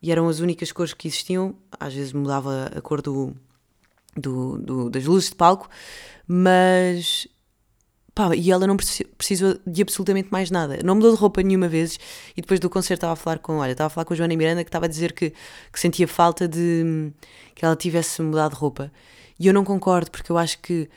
e 0.00 0.10
eram 0.10 0.28
as 0.28 0.40
únicas 0.40 0.72
cores 0.72 0.94
que 0.94 1.08
existiam. 1.08 1.54
Às 1.78 1.94
vezes 1.94 2.12
mudava 2.12 2.70
a 2.74 2.80
cor 2.80 3.02
do, 3.02 3.34
do, 4.16 4.58
do 4.58 4.90
das 4.90 5.04
luzes 5.04 5.30
de 5.30 5.36
palco, 5.36 5.68
mas 6.26 7.28
Pá, 8.16 8.34
e 8.34 8.50
ela 8.50 8.66
não 8.66 8.78
precisou 8.78 9.58
de 9.66 9.82
absolutamente 9.82 10.30
mais 10.32 10.50
nada. 10.50 10.78
Não 10.82 10.94
mudou 10.94 11.12
de 11.12 11.18
roupa 11.20 11.42
nenhuma 11.42 11.68
vez. 11.68 12.00
E 12.34 12.40
depois 12.40 12.58
do 12.58 12.70
concerto 12.70 13.00
estava 13.00 13.12
a 13.12 13.16
falar 13.16 13.38
com, 13.40 13.58
olha, 13.58 13.72
estava 13.72 13.88
a 13.88 13.90
falar 13.90 14.06
com 14.06 14.14
a 14.14 14.16
Joana 14.16 14.34
Miranda 14.34 14.64
que 14.64 14.68
estava 14.70 14.86
a 14.86 14.88
dizer 14.88 15.12
que, 15.12 15.34
que 15.70 15.78
sentia 15.78 16.08
falta 16.08 16.48
de 16.48 17.12
que 17.54 17.62
ela 17.62 17.76
tivesse 17.76 18.22
mudado 18.22 18.54
de 18.54 18.56
roupa. 18.58 18.90
E 19.38 19.46
eu 19.46 19.52
não 19.52 19.66
concordo, 19.66 20.10
porque 20.10 20.32
eu 20.32 20.38
acho 20.38 20.58
que 20.60 20.88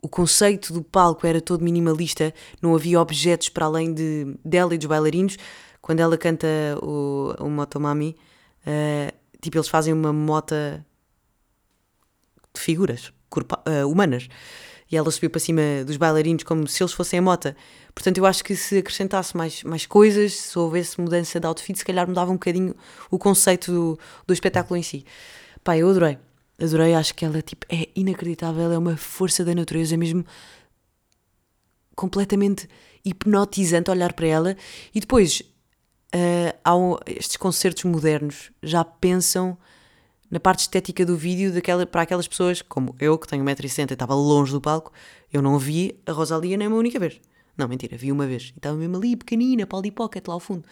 o 0.00 0.08
conceito 0.08 0.72
do 0.72 0.82
palco 0.82 1.26
era 1.26 1.40
todo 1.40 1.64
minimalista, 1.64 2.32
não 2.62 2.74
havia 2.74 3.00
objetos 3.00 3.48
para 3.48 3.66
além 3.66 3.92
de, 3.92 4.36
dela 4.44 4.74
e 4.74 4.78
dos 4.78 4.86
bailarinos. 4.86 5.36
Quando 5.80 6.00
ela 6.00 6.16
canta 6.16 6.46
o, 6.82 7.34
o 7.38 7.50
Motomami, 7.50 8.16
uh, 8.66 9.12
tipo, 9.40 9.56
eles 9.56 9.68
fazem 9.68 9.92
uma 9.92 10.12
mota 10.12 10.84
de 12.54 12.60
figuras 12.60 13.12
corpa, 13.28 13.62
uh, 13.66 13.88
humanas. 13.88 14.28
E 14.90 14.96
ela 14.96 15.10
subiu 15.10 15.28
para 15.28 15.40
cima 15.40 15.60
dos 15.86 15.98
bailarinos 15.98 16.44
como 16.44 16.66
se 16.66 16.82
eles 16.82 16.94
fossem 16.94 17.18
a 17.18 17.22
mota. 17.22 17.54
Portanto, 17.94 18.18
eu 18.18 18.24
acho 18.24 18.42
que 18.42 18.56
se 18.56 18.78
acrescentasse 18.78 19.36
mais, 19.36 19.62
mais 19.62 19.84
coisas, 19.84 20.32
se 20.32 20.58
houvesse 20.58 20.98
mudança 20.98 21.38
de 21.38 21.46
outfit, 21.46 21.76
se 21.78 21.84
calhar 21.84 22.08
mudava 22.08 22.30
um 22.30 22.34
bocadinho 22.34 22.74
o 23.10 23.18
conceito 23.18 23.70
do, 23.70 23.98
do 24.26 24.32
espetáculo 24.32 24.78
em 24.78 24.82
si. 24.82 25.04
Pá, 25.62 25.76
eu 25.76 25.90
adorei. 25.90 26.18
Adorei, 26.60 26.94
acho 26.94 27.14
que 27.14 27.24
ela 27.24 27.40
tipo, 27.40 27.66
é 27.68 27.88
inacreditável, 27.94 28.72
é 28.72 28.78
uma 28.78 28.96
força 28.96 29.44
da 29.44 29.54
natureza, 29.54 29.96
mesmo 29.96 30.24
completamente 31.94 32.68
hipnotizante 33.04 33.90
olhar 33.90 34.12
para 34.12 34.26
ela. 34.26 34.56
E 34.94 35.00
depois, 35.00 35.42
uh, 36.14 36.74
um, 36.74 36.96
estes 37.06 37.36
concertos 37.36 37.84
modernos 37.84 38.50
já 38.62 38.84
pensam 38.84 39.56
na 40.30 40.38
parte 40.38 40.60
estética 40.60 41.06
do 41.06 41.16
vídeo 41.16 41.52
daquela, 41.52 41.86
para 41.86 42.02
aquelas 42.02 42.28
pessoas, 42.28 42.60
como 42.60 42.94
eu, 43.00 43.18
que 43.18 43.26
tenho 43.26 43.44
1,60m 43.44 43.90
e 43.90 43.92
estava 43.94 44.14
longe 44.14 44.52
do 44.52 44.60
palco, 44.60 44.92
eu 45.32 45.40
não 45.40 45.58
vi 45.58 45.98
a 46.06 46.12
Rosalia 46.12 46.56
nem 46.56 46.68
uma 46.68 46.76
única 46.76 46.98
vez. 46.98 47.20
Não, 47.56 47.66
mentira, 47.66 47.96
vi 47.96 48.12
uma 48.12 48.26
vez. 48.26 48.52
E 48.54 48.58
estava 48.58 48.76
mesmo 48.76 48.96
ali, 48.96 49.16
pequenina, 49.16 49.66
Polly 49.66 49.90
Pocket, 49.90 50.26
lá 50.28 50.34
ao 50.34 50.40
fundo. 50.40 50.64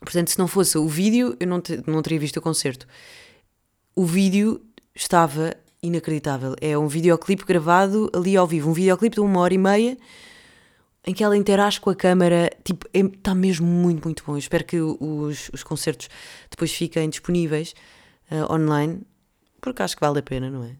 Portanto, 0.00 0.28
se 0.28 0.38
não 0.38 0.46
fosse 0.46 0.78
o 0.78 0.86
vídeo, 0.86 1.36
eu 1.40 1.46
não, 1.46 1.60
não 1.86 2.02
teria 2.02 2.20
visto 2.20 2.36
o 2.36 2.42
concerto. 2.42 2.86
O 3.98 4.04
vídeo 4.04 4.64
estava 4.94 5.56
inacreditável. 5.82 6.54
É 6.60 6.78
um 6.78 6.86
videoclipe 6.86 7.44
gravado 7.44 8.08
ali 8.14 8.36
ao 8.36 8.46
vivo. 8.46 8.70
Um 8.70 8.72
videoclipe 8.72 9.16
de 9.16 9.20
uma 9.20 9.40
hora 9.40 9.52
e 9.52 9.58
meia 9.58 9.98
em 11.04 11.12
que 11.12 11.24
ela 11.24 11.36
interage 11.36 11.80
com 11.80 11.90
a 11.90 11.96
câmara. 11.96 12.48
Tipo, 12.62 12.86
está 12.94 13.32
é, 13.32 13.34
mesmo 13.34 13.66
muito, 13.66 14.04
muito 14.04 14.22
bom. 14.24 14.34
Eu 14.34 14.38
espero 14.38 14.64
que 14.64 14.80
os, 14.80 15.50
os 15.52 15.64
concertos 15.64 16.08
depois 16.48 16.72
fiquem 16.72 17.10
disponíveis 17.10 17.74
uh, 18.30 18.54
online, 18.54 19.00
porque 19.60 19.82
acho 19.82 19.96
que 19.96 20.00
vale 20.00 20.20
a 20.20 20.22
pena, 20.22 20.48
não 20.48 20.62
é? 20.62 20.76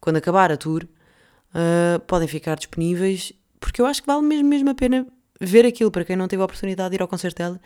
Quando 0.00 0.16
acabar 0.16 0.50
a 0.50 0.56
tour, 0.56 0.82
uh, 0.84 2.00
podem 2.06 2.26
ficar 2.26 2.56
disponíveis, 2.56 3.34
porque 3.60 3.82
eu 3.82 3.84
acho 3.84 4.00
que 4.00 4.06
vale 4.06 4.22
mesmo, 4.22 4.48
mesmo 4.48 4.70
a 4.70 4.74
pena 4.74 5.06
ver 5.38 5.66
aquilo. 5.66 5.90
Para 5.90 6.06
quem 6.06 6.16
não 6.16 6.26
teve 6.26 6.40
a 6.40 6.46
oportunidade 6.46 6.88
de 6.88 6.96
ir 6.96 7.02
ao 7.02 7.08
concerto 7.08 7.36
dela, 7.36 7.60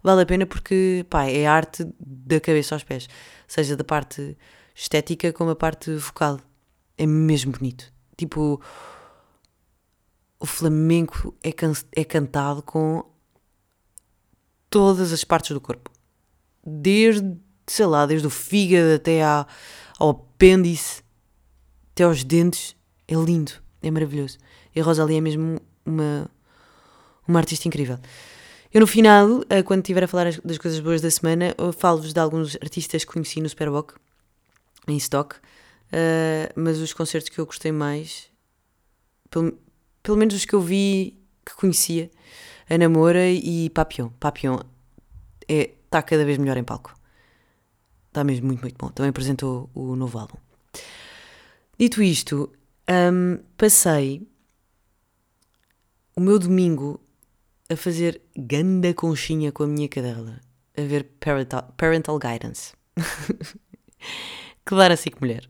vale 0.00 0.22
a 0.22 0.26
pena 0.26 0.46
porque, 0.46 1.04
pá, 1.10 1.24
é 1.24 1.44
arte 1.44 1.84
da 1.98 2.38
cabeça 2.38 2.76
aos 2.76 2.84
pés, 2.84 3.08
seja 3.48 3.76
da 3.76 3.82
parte 3.82 4.36
estética 4.74 5.32
como 5.32 5.50
a 5.50 5.56
parte 5.56 5.90
vocal. 5.96 6.38
É 6.96 7.06
mesmo 7.06 7.52
bonito. 7.52 7.92
Tipo, 8.16 8.60
o 10.38 10.46
flamenco 10.46 11.34
é, 11.42 11.50
can 11.50 11.72
é 11.96 12.04
cantado 12.04 12.62
com 12.62 13.04
todas 14.70 15.12
as 15.12 15.24
partes 15.24 15.50
do 15.50 15.60
corpo. 15.60 15.90
Desde 16.64 17.36
sei 17.72 17.86
lá, 17.86 18.06
desde 18.06 18.26
o 18.26 18.30
fígado 18.30 18.94
até 18.94 19.22
à, 19.22 19.46
ao 19.98 20.10
apêndice, 20.10 21.02
até 21.92 22.04
aos 22.04 22.24
dentes. 22.24 22.76
É 23.06 23.14
lindo, 23.14 23.52
é 23.82 23.90
maravilhoso. 23.90 24.38
E 24.74 24.80
a 24.80 24.84
Rosalie 24.84 25.16
é 25.16 25.20
mesmo 25.20 25.60
uma, 25.84 26.30
uma 27.26 27.38
artista 27.38 27.66
incrível. 27.66 27.98
Eu 28.72 28.80
no 28.82 28.86
final, 28.86 29.42
eh, 29.48 29.62
quando 29.62 29.80
estiver 29.80 30.04
a 30.04 30.08
falar 30.08 30.30
das 30.44 30.58
coisas 30.58 30.78
boas 30.80 31.00
da 31.00 31.10
semana, 31.10 31.54
falo-vos 31.78 32.12
de 32.12 32.20
alguns 32.20 32.54
artistas 32.56 33.02
que 33.02 33.12
conheci 33.12 33.40
no 33.40 33.48
Superboc, 33.48 33.94
em 34.86 34.96
stock, 34.96 35.36
uh, 35.36 36.52
mas 36.54 36.78
os 36.78 36.92
concertos 36.92 37.30
que 37.30 37.38
eu 37.38 37.46
gostei 37.46 37.72
mais, 37.72 38.30
pelo, 39.30 39.58
pelo 40.02 40.18
menos 40.18 40.34
os 40.34 40.44
que 40.44 40.54
eu 40.54 40.60
vi, 40.60 41.18
que 41.44 41.54
conhecia, 41.54 42.10
a 42.68 42.76
Namora 42.76 43.30
e 43.30 43.70
Papillon. 43.70 44.10
Papillon 44.20 44.60
está 45.40 45.54
é, 45.54 45.70
tá 45.88 46.02
cada 46.02 46.24
vez 46.24 46.36
melhor 46.36 46.56
em 46.56 46.64
palco. 46.64 46.94
Está 48.08 48.22
mesmo 48.22 48.46
muito, 48.46 48.60
muito 48.60 48.76
bom. 48.76 48.88
Também 48.88 49.10
apresentou 49.10 49.70
o 49.74 49.96
novo 49.96 50.18
álbum. 50.18 50.36
Dito 51.78 52.02
isto, 52.02 52.52
um, 53.12 53.38
passei 53.56 54.26
o 56.16 56.20
meu 56.20 56.38
domingo 56.38 57.00
a 57.70 57.76
fazer 57.76 58.20
ganda 58.36 58.94
conchinha 58.94 59.52
com 59.52 59.62
a 59.62 59.66
minha 59.66 59.88
cadela, 59.88 60.40
a 60.76 60.82
ver 60.82 61.04
Parental, 61.20 61.74
parental 61.76 62.18
Guidance. 62.18 62.72
Clara 64.64 64.94
assim 64.94 65.10
que 65.10 65.20
mulher. 65.20 65.48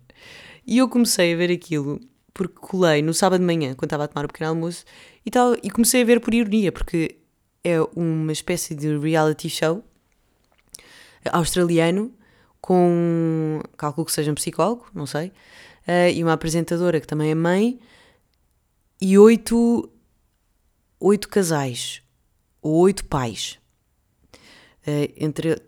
E 0.66 0.78
eu 0.78 0.88
comecei 0.88 1.32
a 1.32 1.36
ver 1.36 1.50
aquilo 1.50 2.00
porque 2.38 2.54
colei 2.60 3.02
no 3.02 3.12
sábado 3.12 3.40
de 3.40 3.46
manhã, 3.46 3.74
quando 3.74 3.88
estava 3.88 4.04
a 4.04 4.08
tomar 4.08 4.24
o 4.24 4.28
pequeno 4.28 4.50
almoço, 4.50 4.84
e, 5.26 5.30
tal, 5.30 5.56
e 5.60 5.70
comecei 5.70 6.02
a 6.02 6.04
ver 6.04 6.20
por 6.20 6.32
ironia, 6.32 6.70
porque 6.70 7.18
é 7.64 7.80
uma 7.96 8.30
espécie 8.30 8.76
de 8.76 8.96
reality 8.96 9.50
show 9.50 9.82
australiano 11.32 12.14
com, 12.60 13.60
calculo 13.76 14.06
que 14.06 14.12
seja 14.12 14.30
um 14.30 14.36
psicólogo, 14.36 14.86
não 14.94 15.04
sei, 15.04 15.28
uh, 15.86 16.10
e 16.14 16.22
uma 16.22 16.32
apresentadora 16.32 17.00
que 17.00 17.06
também 17.08 17.30
é 17.30 17.34
mãe, 17.34 17.80
e 19.00 19.18
oito, 19.18 19.90
oito 21.00 21.28
casais, 21.28 22.02
oito 22.70 23.04
pais, 23.04 23.58
uh, 24.86 25.12
entre 25.16 25.60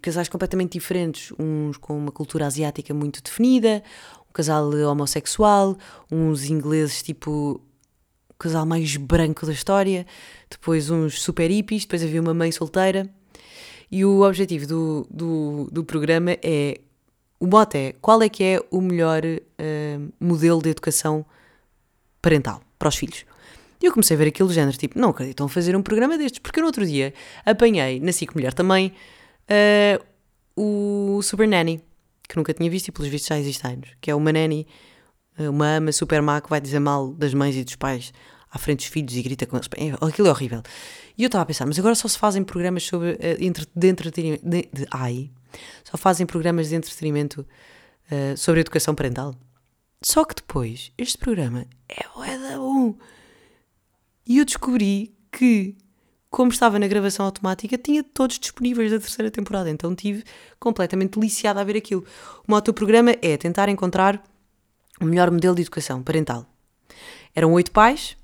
casais 0.00 0.28
completamente 0.28 0.72
diferentes, 0.72 1.32
uns 1.38 1.76
com 1.76 1.96
uma 1.98 2.10
cultura 2.10 2.46
asiática 2.46 2.94
muito 2.94 3.22
definida, 3.22 3.82
um 4.28 4.32
casal 4.32 4.70
homossexual, 4.70 5.76
uns 6.10 6.44
ingleses 6.48 7.02
tipo 7.02 7.60
o 8.30 8.34
casal 8.38 8.66
mais 8.66 8.96
branco 8.96 9.46
da 9.46 9.52
história, 9.52 10.06
depois 10.50 10.90
uns 10.90 11.20
super 11.20 11.50
hippies, 11.50 11.82
depois 11.82 12.02
havia 12.02 12.20
uma 12.20 12.34
mãe 12.34 12.52
solteira. 12.52 13.08
E 13.90 14.04
o 14.04 14.22
objetivo 14.22 14.66
do, 14.66 15.06
do, 15.10 15.68
do 15.72 15.84
programa 15.84 16.36
é. 16.42 16.80
O 17.38 17.46
mote 17.46 17.76
é 17.76 17.92
qual 18.00 18.22
é 18.22 18.30
que 18.30 18.42
é 18.42 18.60
o 18.70 18.80
melhor 18.80 19.22
uh, 19.22 20.12
modelo 20.18 20.62
de 20.62 20.70
educação 20.70 21.24
parental 22.22 22.62
para 22.78 22.88
os 22.88 22.96
filhos. 22.96 23.26
E 23.80 23.86
eu 23.86 23.92
comecei 23.92 24.14
a 24.16 24.18
ver 24.18 24.28
aquilo 24.28 24.48
do 24.48 24.54
género, 24.54 24.76
tipo, 24.76 24.98
não 24.98 25.10
acreditam 25.10 25.48
fazer 25.48 25.76
um 25.76 25.82
programa 25.82 26.16
destes, 26.16 26.38
porque 26.38 26.58
eu 26.58 26.62
no 26.62 26.68
outro 26.68 26.86
dia 26.86 27.12
apanhei, 27.44 28.00
na 28.00 28.12
SIC 28.12 28.34
Mulher 28.34 28.54
também, 28.54 28.92
uh, 29.50 30.04
o 30.56 31.20
Super 31.22 31.46
Nanny, 31.46 31.82
que 32.28 32.36
nunca 32.36 32.52
tinha 32.54 32.70
visto 32.70 32.88
e 32.88 32.92
pelos 32.92 33.10
vistos 33.10 33.28
já 33.28 33.38
existe 33.38 33.66
há 33.66 33.70
anos, 33.70 33.90
que 34.00 34.10
é 34.10 34.14
uma 34.14 34.32
nanny, 34.32 34.66
uma 35.38 35.76
ama 35.76 35.92
super 35.92 36.22
má 36.22 36.40
que 36.40 36.48
vai 36.48 36.60
dizer 36.60 36.80
mal 36.80 37.12
das 37.12 37.34
mães 37.34 37.54
e 37.56 37.62
dos 37.62 37.76
pais 37.76 38.12
à 38.50 38.58
frente 38.58 38.78
dos 38.78 38.86
filhos 38.86 39.14
e 39.14 39.22
grita 39.22 39.46
com 39.46 39.56
eles. 39.56 39.68
Aquilo 40.00 40.28
é 40.28 40.30
horrível. 40.30 40.62
E 41.16 41.22
eu 41.22 41.26
estava 41.26 41.42
a 41.42 41.46
pensar, 41.46 41.66
mas 41.66 41.78
agora 41.78 41.94
só 41.94 42.08
se 42.08 42.18
fazem 42.18 42.42
programas 42.42 42.82
sobre, 42.84 43.12
uh, 43.12 43.68
de 43.74 43.88
entretenimento. 43.88 44.48
De, 44.48 44.68
de, 44.72 44.86
ai, 44.90 45.30
só 45.84 45.96
fazem 45.96 46.26
programas 46.26 46.68
de 46.70 46.76
entretenimento 46.76 47.46
uh, 48.10 48.36
sobre 48.36 48.60
educação 48.60 48.94
parental. 48.94 49.34
Só 50.02 50.24
que 50.24 50.34
depois, 50.34 50.92
este 50.96 51.18
programa 51.18 51.66
é 51.88 52.38
da 52.38 52.58
bom. 52.58 52.94
E 54.26 54.38
eu 54.38 54.44
descobri 54.44 55.14
que, 55.30 55.76
como 56.28 56.50
estava 56.50 56.78
na 56.78 56.86
gravação 56.86 57.24
automática, 57.24 57.78
tinha 57.78 58.02
todos 58.02 58.38
disponíveis 58.38 58.90
da 58.90 58.98
terceira 58.98 59.30
temporada. 59.30 59.70
Então 59.70 59.94
tive 59.94 60.24
completamente 60.58 61.18
deliciada 61.18 61.60
a 61.60 61.64
ver 61.64 61.76
aquilo. 61.76 62.04
O 62.46 62.60
do 62.60 62.74
programa 62.74 63.14
é 63.22 63.36
tentar 63.36 63.68
encontrar 63.68 64.22
o 65.00 65.04
melhor 65.04 65.30
modelo 65.30 65.54
de 65.54 65.62
educação 65.62 66.02
parental. 66.02 66.46
Eram 67.34 67.52
oito 67.52 67.70
pais, 67.70 68.16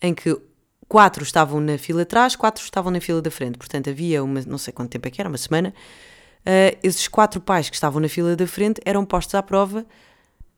em 0.00 0.14
que 0.14 0.40
quatro 0.88 1.22
estavam 1.22 1.60
na 1.60 1.76
fila 1.76 2.02
atrás, 2.02 2.34
quatro 2.34 2.62
estavam 2.64 2.90
na 2.90 3.00
fila 3.00 3.20
da 3.20 3.30
frente. 3.30 3.58
Portanto, 3.58 3.90
havia 3.90 4.24
uma, 4.24 4.40
não 4.42 4.56
sei 4.58 4.72
quanto 4.72 4.90
tempo 4.90 5.06
é 5.06 5.10
que 5.10 5.20
era, 5.20 5.28
uma 5.28 5.38
semana. 5.38 5.74
Uh, 6.40 6.78
esses 6.82 7.08
quatro 7.08 7.40
pais 7.40 7.68
que 7.68 7.76
estavam 7.76 8.00
na 8.00 8.08
fila 8.08 8.34
da 8.34 8.46
frente 8.46 8.80
eram 8.84 9.04
postos 9.04 9.34
à 9.34 9.42
prova 9.42 9.84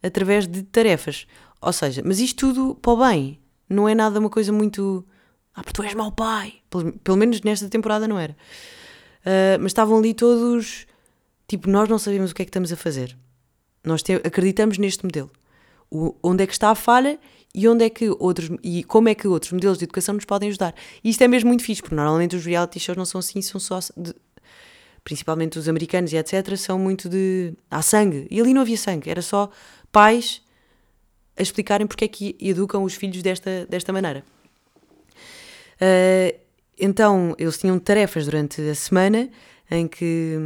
através 0.03 0.47
de 0.47 0.63
tarefas. 0.63 1.27
Ou 1.61 1.73
seja, 1.73 2.03
mas 2.05 2.21
isto 2.21 2.53
tudo 2.53 2.75
para 2.77 2.93
o 2.93 2.97
bem. 2.97 3.40
Não 3.71 3.89
é 3.89 3.95
nada 3.95 4.19
uma 4.19 4.29
coisa 4.29 4.53
muito. 4.53 5.07
Ah, 5.55 5.63
porque 5.63 5.73
tu 5.73 5.83
és 5.83 5.95
mau 5.95 6.11
pai. 6.11 6.55
Pelo, 6.69 6.93
pelo 6.93 7.17
menos 7.17 7.41
nesta 7.43 7.69
temporada 7.69 8.09
não 8.09 8.19
era. 8.19 8.37
Uh, 9.21 9.61
mas 9.61 9.67
estavam 9.71 9.99
ali 9.99 10.13
todos. 10.13 10.87
Tipo, 11.47 11.71
nós 11.71 11.89
não 11.89 11.99
sabemos 11.99 12.33
o 12.33 12.35
que 12.35 12.43
é 12.43 12.45
que 12.45 12.51
estamos 12.51 12.73
a 12.73 12.77
fazer. 12.77 13.17
Nós 13.85 14.03
te, 14.03 14.15
acreditamos 14.15 14.77
neste 14.77 15.05
modelo. 15.05 15.31
O, 15.91 16.17
onde 16.23 16.43
é 16.43 16.47
que 16.47 16.53
está 16.53 16.71
a 16.71 16.75
falha 16.75 17.19
e 17.55 17.67
onde 17.67 17.85
é 17.85 17.91
que 17.91 18.11
outros 18.19 18.51
e 18.63 18.85
como 18.85 19.09
é 19.09 19.15
que 19.15 19.27
outros 19.27 19.53
modelos 19.53 19.79
de 19.79 19.85
educação 19.85 20.15
nos 20.15 20.25
podem 20.25 20.49
ajudar. 20.49 20.75
E 21.03 21.11
isto 21.11 21.23
é 21.23 21.29
mesmo 21.29 21.49
muito 21.49 21.65
fixe, 21.65 21.83
porque 21.83 21.95
normalmente 21.95 22.37
os 22.37 22.45
reality 22.45 22.79
shows 22.79 22.97
não 22.97 23.05
são 23.05 23.19
assim, 23.19 23.43
são 23.43 23.61
só 23.61 23.81
de, 23.97 24.15
principalmente 25.03 25.59
os 25.59 25.69
americanos 25.69 26.13
e 26.13 26.17
etc, 26.17 26.57
são 26.57 26.79
muito 26.79 27.09
de 27.09 27.55
há 27.71 27.83
sangue. 27.83 28.27
E 28.31 28.41
ali 28.41 28.55
não 28.55 28.63
havia 28.63 28.77
sangue, 28.77 29.11
era 29.11 29.23
só 29.23 29.51
pais 29.91 30.43
a 31.41 31.43
explicarem 31.43 31.87
porque 31.87 32.05
é 32.05 32.09
que 32.09 32.37
educam 32.39 32.85
os 32.85 32.95
filhos 32.95 33.23
desta, 33.23 33.67
desta 33.67 33.93
maneira. 33.93 34.23
Uh, 35.81 36.39
então, 36.79 37.35
eles 37.39 37.57
tinham 37.57 37.79
tarefas 37.79 38.27
durante 38.27 38.61
a 38.61 38.75
semana 38.75 39.31
em 39.71 39.89
que, 39.89 40.37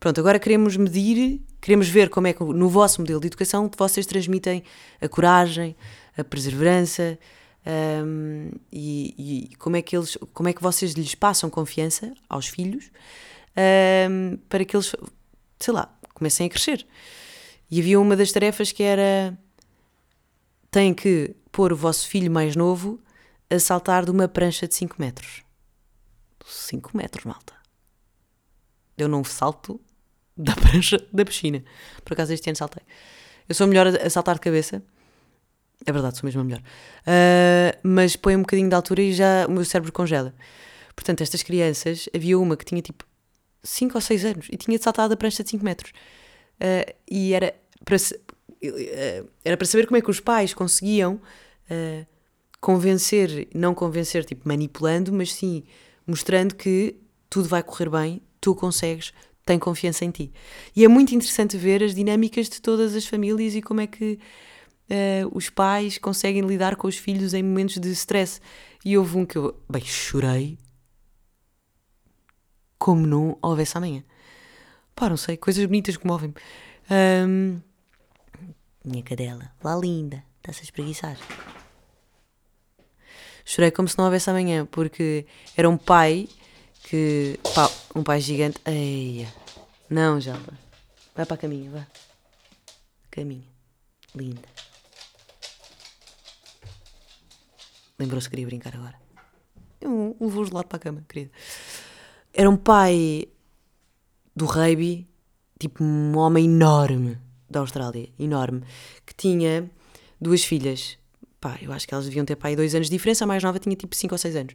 pronto, 0.00 0.18
agora 0.18 0.38
queremos 0.38 0.76
medir, 0.76 1.42
queremos 1.60 1.88
ver 1.88 2.08
como 2.08 2.26
é 2.26 2.32
que 2.32 2.42
no 2.42 2.68
vosso 2.68 3.02
modelo 3.02 3.20
de 3.20 3.26
educação 3.26 3.70
vocês 3.76 4.06
transmitem 4.06 4.62
a 5.00 5.08
coragem, 5.08 5.76
a 6.16 6.24
perseverança 6.24 7.18
um, 8.04 8.50
e, 8.72 9.50
e, 9.52 9.56
como 9.56 9.76
é 9.76 9.82
que 9.82 9.96
eles, 9.96 10.16
como 10.32 10.48
é 10.48 10.52
que 10.54 10.62
vocês 10.62 10.92
lhes 10.92 11.14
passam 11.14 11.50
confiança 11.50 12.14
aos 12.28 12.46
filhos 12.46 12.90
um, 14.10 14.38
para 14.48 14.64
que 14.64 14.74
eles, 14.74 14.94
sei 15.58 15.74
lá, 15.74 15.94
comecem 16.14 16.46
a 16.46 16.50
crescer. 16.50 16.86
E 17.70 17.80
havia 17.80 18.00
uma 18.00 18.16
das 18.16 18.32
tarefas 18.32 18.72
que 18.72 18.82
era 18.82 19.36
tem 20.70 20.94
que 20.94 21.34
pôr 21.50 21.72
o 21.72 21.76
vosso 21.76 22.08
filho 22.08 22.30
mais 22.30 22.54
novo 22.54 23.00
a 23.50 23.58
saltar 23.58 24.04
de 24.04 24.10
uma 24.10 24.28
prancha 24.28 24.68
de 24.68 24.74
5 24.74 24.96
metros. 24.98 25.42
5 26.46 26.96
metros, 26.96 27.24
malta. 27.24 27.54
Eu 28.96 29.08
não 29.08 29.24
salto 29.24 29.80
da 30.36 30.54
prancha 30.54 31.04
da 31.12 31.24
piscina. 31.24 31.62
Por 32.04 32.12
acaso 32.12 32.32
este 32.32 32.48
ano 32.48 32.56
saltei. 32.56 32.82
Eu 33.48 33.54
sou 33.54 33.66
melhor 33.66 33.86
a 33.86 34.10
saltar 34.10 34.34
de 34.34 34.40
cabeça. 34.40 34.82
É 35.86 35.92
verdade, 35.92 36.18
sou 36.18 36.26
mesmo 36.26 36.40
a 36.40 36.44
melhor. 36.44 36.60
Uh, 36.60 37.78
mas 37.82 38.16
põe 38.16 38.36
um 38.36 38.40
bocadinho 38.40 38.68
de 38.68 38.74
altura 38.74 39.02
e 39.02 39.12
já 39.12 39.46
o 39.46 39.50
meu 39.50 39.64
cérebro 39.64 39.92
congela. 39.92 40.34
Portanto, 40.94 41.22
estas 41.22 41.42
crianças, 41.42 42.08
havia 42.14 42.38
uma 42.38 42.56
que 42.56 42.64
tinha 42.64 42.82
tipo 42.82 43.04
5 43.62 43.96
ou 43.96 44.00
6 44.00 44.24
anos 44.24 44.48
e 44.50 44.56
tinha 44.56 44.78
saltado 44.78 45.14
a 45.14 45.16
prancha 45.16 45.42
de 45.42 45.50
5 45.50 45.64
metros. 45.64 45.92
Uh, 46.60 46.92
e 47.08 47.32
era 47.32 47.54
para, 47.84 47.96
uh, 48.62 49.28
era 49.44 49.56
para 49.56 49.66
saber 49.66 49.86
como 49.86 49.96
é 49.96 50.00
que 50.00 50.10
os 50.10 50.20
pais 50.20 50.54
conseguiam 50.54 51.20
convencer, 52.60 53.46
não 53.54 53.74
convencer, 53.74 54.24
tipo 54.24 54.48
manipulando, 54.48 55.12
mas 55.12 55.34
sim 55.34 55.64
mostrando 56.06 56.54
que 56.54 56.96
tudo 57.28 57.46
vai 57.46 57.62
correr 57.62 57.90
bem, 57.90 58.22
tu 58.40 58.54
consegues, 58.54 59.12
tem 59.44 59.58
confiança 59.58 60.04
em 60.04 60.10
ti. 60.10 60.32
E 60.74 60.84
é 60.84 60.88
muito 60.88 61.14
interessante 61.14 61.56
ver 61.56 61.82
as 61.82 61.94
dinâmicas 61.94 62.48
de 62.48 62.60
todas 62.60 62.94
as 62.94 63.06
famílias 63.06 63.54
e 63.54 63.62
como 63.62 63.80
é 63.80 63.86
que 63.86 64.18
uh, 64.90 65.30
os 65.32 65.50
pais 65.50 65.98
conseguem 65.98 66.42
lidar 66.42 66.76
com 66.76 66.88
os 66.88 66.96
filhos 66.96 67.34
em 67.34 67.42
momentos 67.42 67.78
de 67.78 67.90
stress. 67.90 68.40
E 68.84 68.96
houve 68.96 69.18
um 69.18 69.26
que 69.26 69.36
eu, 69.36 69.54
bem, 69.68 69.84
chorei 69.84 70.58
como 72.78 73.06
não 73.06 73.36
houvesse 73.42 73.76
amanhã. 73.76 74.02
Pá, 74.94 75.08
não 75.08 75.16
sei, 75.16 75.36
coisas 75.36 75.64
bonitas 75.66 75.96
que 75.96 76.06
movem-me. 76.06 76.34
Um, 76.90 77.60
minha 78.84 79.02
cadela, 79.02 79.52
lá 79.62 79.76
linda, 79.76 80.24
está-se 80.38 80.60
a 80.60 80.64
espreguiçar. 80.64 81.18
Chorei 83.44 83.70
como 83.70 83.88
se 83.88 83.96
não 83.96 84.04
houvesse 84.04 84.28
amanhã, 84.28 84.66
porque 84.66 85.26
era 85.56 85.68
um 85.68 85.78
pai 85.78 86.28
que. 86.84 87.40
Pá, 87.54 87.70
um 87.94 88.02
pai 88.02 88.20
gigante. 88.20 88.60
Eia. 88.66 89.32
Não, 89.88 90.20
já. 90.20 90.34
Vai 91.14 91.24
para 91.24 91.34
a 91.34 91.38
caminha, 91.38 91.70
vá. 91.70 91.86
Caminha. 93.10 93.48
Linda. 94.14 94.48
Lembrou-se 97.98 98.28
que 98.28 98.32
queria 98.32 98.46
brincar 98.46 98.74
agora. 98.74 99.00
Eu 99.80 100.16
levou 100.20 100.44
de 100.44 100.52
lado 100.52 100.66
para 100.66 100.76
a 100.76 100.80
cama, 100.80 101.04
querido. 101.08 101.32
Era 102.34 102.50
um 102.50 102.56
pai 102.56 103.28
do 104.36 104.44
rugby, 104.44 105.08
tipo 105.58 105.82
um 105.82 106.16
homem 106.18 106.44
enorme 106.44 107.18
da 107.48 107.60
Austrália, 107.60 108.08
enorme, 108.18 108.62
que 109.06 109.14
tinha 109.14 109.70
duas 110.20 110.44
filhas. 110.44 110.98
Pá, 111.40 111.58
eu 111.62 111.72
acho 111.72 111.86
que 111.86 111.94
elas 111.94 112.06
deviam 112.06 112.24
ter 112.24 112.36
pai 112.36 112.56
dois 112.56 112.74
anos 112.74 112.88
de 112.88 112.96
diferença, 112.96 113.24
a 113.24 113.26
mais 113.26 113.42
nova 113.42 113.58
tinha 113.58 113.76
tipo 113.76 113.94
5 113.94 114.14
ou 114.14 114.18
6 114.18 114.36
anos 114.36 114.54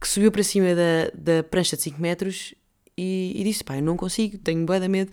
que 0.00 0.08
subiu 0.08 0.32
para 0.32 0.42
cima 0.42 0.74
da, 0.74 1.10
da 1.14 1.42
prancha 1.42 1.76
de 1.76 1.82
5 1.82 2.00
metros 2.00 2.54
e, 2.96 3.32
e 3.36 3.44
disse: 3.44 3.62
Pá, 3.62 3.76
eu 3.76 3.82
não 3.82 3.96
consigo, 3.96 4.38
tenho 4.38 4.64
bué 4.64 4.88
medo. 4.88 5.12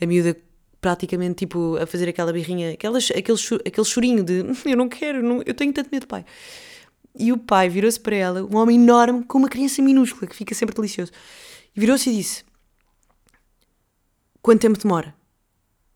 A 0.00 0.06
miúda 0.06 0.36
praticamente 0.80 1.34
tipo 1.34 1.76
a 1.76 1.86
fazer 1.86 2.08
aquela 2.08 2.32
birrinha, 2.32 2.72
aquelas, 2.72 3.10
aquele, 3.10 3.38
aquele 3.66 3.84
chorinho 3.84 4.22
de 4.22 4.44
eu 4.64 4.76
não 4.76 4.88
quero, 4.88 5.22
não, 5.22 5.42
eu 5.44 5.52
tenho 5.52 5.72
tanto 5.72 5.90
medo, 5.90 6.06
pai. 6.06 6.24
E 7.18 7.32
o 7.32 7.36
pai 7.36 7.68
virou-se 7.68 7.98
para 7.98 8.14
ela, 8.14 8.44
um 8.44 8.56
homem 8.56 8.80
enorme, 8.80 9.24
com 9.24 9.38
uma 9.38 9.48
criança 9.48 9.82
minúscula, 9.82 10.28
que 10.28 10.36
fica 10.36 10.54
sempre 10.54 10.74
delicioso. 10.76 11.10
E 11.74 11.80
virou-se 11.80 12.08
e 12.08 12.16
disse: 12.16 12.44
Quanto 14.40 14.60
tempo 14.60 14.78
demora? 14.78 15.14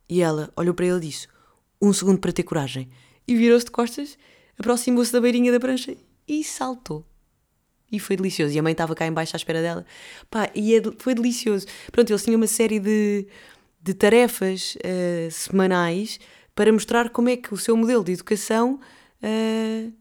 E 0.09 0.23
ela 0.23 0.53
olhou 0.57 0.75
para 0.75 0.87
ele 0.87 0.97
e 0.99 1.09
disse: 1.09 1.29
Um 1.81 1.93
segundo 1.93 2.19
para 2.19 2.33
ter 2.33 2.43
coragem. 2.43 2.89
E 3.27 3.35
virou-se 3.35 3.65
de 3.65 3.71
costas, 3.71 4.19
aproximou-se 4.59 5.13
da 5.13 5.21
beirinha 5.21 5.51
da 5.51 5.59
prancha 5.59 5.97
e 6.29 6.45
saltou 6.45 7.07
e 7.91 7.99
foi 7.99 8.17
delicioso. 8.17 8.55
E 8.55 8.59
a 8.59 8.63
mãe 8.63 8.73
estava 8.73 8.95
cá 8.95 9.07
embaixo 9.07 9.37
à 9.37 9.39
espera 9.39 9.63
dela. 9.63 9.87
Pá, 10.31 10.51
e 10.55 10.75
é, 10.75 10.83
foi 10.99 11.15
delicioso. 11.15 11.67
Pronto, 11.93 12.11
eles 12.11 12.23
tinham 12.25 12.37
uma 12.37 12.47
série 12.47 12.81
de, 12.81 13.27
de 13.81 13.95
tarefas 13.95 14.77
uh, 14.77 15.31
semanais 15.31 16.19
para 16.55 16.73
mostrar 16.73 17.11
como 17.11 17.29
é 17.29 17.37
que 17.37 17.53
o 17.55 17.57
seu 17.57 17.77
modelo 17.77 18.05
de 18.05 18.13
educação. 18.13 18.81
Uh, 19.23 19.93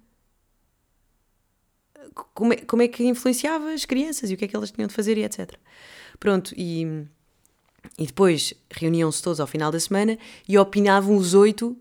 como, 2.33 2.53
é, 2.53 2.57
como 2.57 2.81
é 2.81 2.87
que 2.87 3.03
influenciava 3.03 3.71
as 3.73 3.85
crianças 3.85 4.29
e 4.29 4.33
o 4.33 4.37
que 4.37 4.45
é 4.45 4.47
que 4.47 4.55
elas 4.55 4.71
tinham 4.71 4.87
de 4.87 4.93
fazer 4.93 5.17
e 5.17 5.23
etc. 5.23 5.51
Pronto, 6.19 6.53
e, 6.55 7.05
e 7.97 8.05
depois 8.05 8.53
reuniam-se 8.71 9.21
todos 9.21 9.39
ao 9.39 9.47
final 9.47 9.71
da 9.71 9.79
semana 9.79 10.17
e 10.47 10.57
opinavam 10.57 11.15
os 11.15 11.33
oito, 11.33 11.77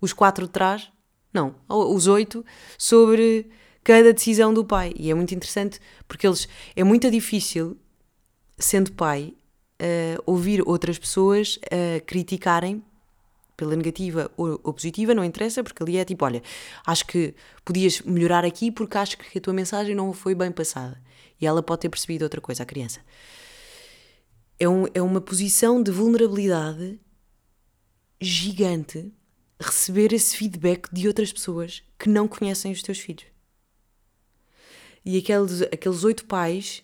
os 0.00 0.12
quatro 0.12 0.46
de 0.46 0.52
trás, 0.52 0.90
não, 1.32 1.54
os 1.68 2.06
oito, 2.06 2.44
sobre 2.78 3.50
cada 3.82 4.12
decisão 4.12 4.52
do 4.52 4.64
pai. 4.64 4.92
E 4.96 5.10
é 5.10 5.14
muito 5.14 5.34
interessante 5.34 5.80
porque 6.06 6.26
eles 6.26 6.48
é 6.76 6.84
muito 6.84 7.10
difícil, 7.10 7.76
sendo 8.58 8.92
pai, 8.92 9.34
uh, 9.80 10.22
ouvir 10.26 10.62
outras 10.66 10.98
pessoas 10.98 11.56
uh, 11.56 12.04
criticarem 12.06 12.82
pela 13.56 13.76
negativa 13.76 14.30
ou, 14.36 14.58
positiva, 14.72 15.14
não 15.14 15.24
interessa, 15.24 15.62
porque 15.62 15.82
ali 15.82 15.96
é 15.96 16.04
tipo, 16.04 16.24
olha, 16.24 16.42
acho 16.86 17.06
que 17.06 17.34
podias 17.64 18.00
melhorar 18.00 18.44
aqui 18.44 18.70
porque 18.70 18.98
acho 18.98 19.16
que 19.16 19.38
a 19.38 19.40
tua 19.40 19.52
mensagem 19.52 19.94
não 19.94 20.12
foi 20.12 20.34
bem 20.34 20.50
passada. 20.50 21.00
E 21.40 21.46
ela 21.46 21.62
pode 21.62 21.82
ter 21.82 21.88
percebido 21.88 22.22
outra 22.22 22.40
coisa, 22.40 22.62
a 22.62 22.66
criança. 22.66 23.00
É, 24.58 24.68
um, 24.68 24.86
é 24.94 25.02
uma 25.02 25.20
posição 25.20 25.82
de 25.82 25.90
vulnerabilidade 25.90 27.00
gigante 28.20 29.12
receber 29.60 30.12
esse 30.12 30.36
feedback 30.36 30.92
de 30.92 31.06
outras 31.06 31.32
pessoas 31.32 31.82
que 31.98 32.08
não 32.08 32.26
conhecem 32.28 32.72
os 32.72 32.82
teus 32.82 32.98
filhos. 32.98 33.26
E 35.04 35.18
aqueles, 35.18 35.62
aqueles 35.62 36.04
oito 36.04 36.24
pais, 36.24 36.82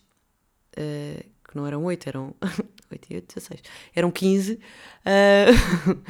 uh, 0.76 1.24
que 1.48 1.56
não 1.56 1.66
eram 1.66 1.85
oito, 1.85 2.09
eram 2.09 2.35
oito 2.90 3.06
e 3.11 3.14
oito, 3.14 3.35
16, 3.35 3.62
eram 3.94 4.11
15, 4.11 4.54
uh, 4.54 6.02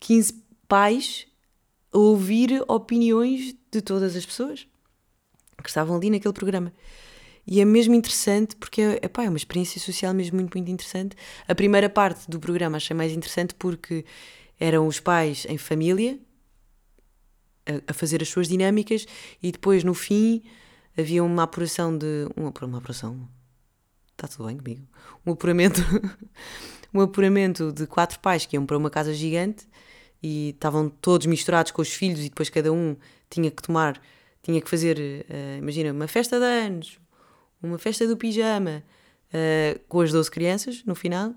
15 0.00 0.44
pais 0.66 1.26
a 1.92 1.98
ouvir 1.98 2.64
opiniões 2.66 3.54
de 3.70 3.80
todas 3.80 4.16
as 4.16 4.26
pessoas 4.26 4.66
que 5.62 5.68
estavam 5.68 5.96
ali 5.96 6.10
naquele 6.10 6.34
programa. 6.34 6.72
E 7.46 7.60
é 7.60 7.64
mesmo 7.64 7.94
interessante 7.94 8.56
porque 8.56 8.80
é, 8.80 9.00
epá, 9.02 9.24
é 9.24 9.28
uma 9.28 9.36
experiência 9.36 9.80
social 9.80 10.14
mesmo 10.14 10.36
muito, 10.36 10.56
muito 10.56 10.70
interessante. 10.70 11.16
A 11.46 11.54
primeira 11.54 11.88
parte 11.88 12.30
do 12.30 12.40
programa 12.40 12.76
achei 12.76 12.96
mais 12.96 13.12
interessante 13.12 13.54
porque 13.54 14.04
eram 14.58 14.86
os 14.86 15.00
pais 15.00 15.46
em 15.48 15.58
família 15.58 16.18
a, 17.66 17.90
a 17.90 17.94
fazer 17.94 18.22
as 18.22 18.28
suas 18.28 18.48
dinâmicas 18.48 19.06
e 19.42 19.52
depois 19.52 19.84
no 19.84 19.94
fim 19.94 20.42
havia 20.96 21.22
uma 21.22 21.42
apuração 21.42 21.96
de. 21.96 22.26
Uma, 22.36 22.52
uma 22.62 22.78
apuração. 22.78 23.28
Está 24.12 24.28
tudo 24.28 24.46
bem 24.46 24.56
comigo? 24.56 24.86
Um 25.26 25.32
apuramento. 25.32 25.80
um 26.94 27.00
apuramento 27.00 27.72
de 27.72 27.86
quatro 27.86 28.20
pais 28.20 28.46
que 28.46 28.56
iam 28.56 28.64
para 28.64 28.78
uma 28.78 28.88
casa 28.88 29.12
gigante 29.12 29.66
e 30.22 30.50
estavam 30.50 30.88
todos 30.88 31.26
misturados 31.26 31.72
com 31.72 31.82
os 31.82 31.92
filhos 31.92 32.20
e 32.20 32.28
depois 32.28 32.48
cada 32.48 32.72
um 32.72 32.96
tinha 33.28 33.50
que 33.50 33.60
tomar, 33.60 34.00
tinha 34.40 34.60
que 34.60 34.70
fazer, 34.70 34.96
uh, 34.98 35.58
imagina, 35.58 35.92
uma 35.92 36.06
festa 36.06 36.38
de 36.38 36.44
anos, 36.44 36.98
uma 37.64 37.78
festa 37.78 38.06
do 38.06 38.16
pijama, 38.16 38.82
uh, 39.28 39.78
com 39.88 40.00
as 40.00 40.12
12 40.12 40.30
crianças 40.30 40.84
no 40.84 40.94
final. 40.94 41.34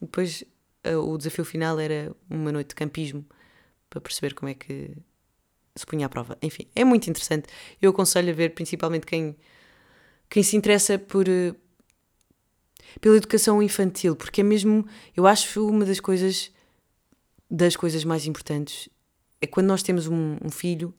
Depois 0.00 0.44
uh, 0.86 0.98
o 0.98 1.16
desafio 1.18 1.44
final 1.44 1.78
era 1.78 2.14
uma 2.28 2.52
noite 2.52 2.68
de 2.68 2.74
campismo 2.74 3.24
para 3.88 4.00
perceber 4.00 4.34
como 4.34 4.50
é 4.50 4.54
que 4.54 4.92
se 5.74 5.86
punha 5.86 6.06
à 6.06 6.08
prova. 6.08 6.36
Enfim, 6.42 6.66
é 6.74 6.84
muito 6.84 7.08
interessante. 7.08 7.46
Eu 7.80 7.90
aconselho 7.90 8.30
a 8.30 8.34
ver, 8.34 8.54
principalmente 8.54 9.06
quem, 9.06 9.36
quem 10.28 10.42
se 10.42 10.56
interessa 10.56 10.98
por 10.98 11.28
eh, 11.28 11.54
pela 13.00 13.16
educação 13.16 13.62
infantil, 13.62 14.16
porque 14.16 14.40
é 14.40 14.44
mesmo, 14.44 14.86
eu 15.16 15.26
acho 15.26 15.66
uma 15.66 15.84
das 15.84 16.00
coisas 16.00 16.50
das 17.50 17.76
coisas 17.76 18.04
mais 18.04 18.26
importantes 18.26 18.90
é 19.40 19.46
quando 19.46 19.68
nós 19.68 19.82
temos 19.82 20.06
um, 20.06 20.36
um 20.44 20.50
filho. 20.50 20.92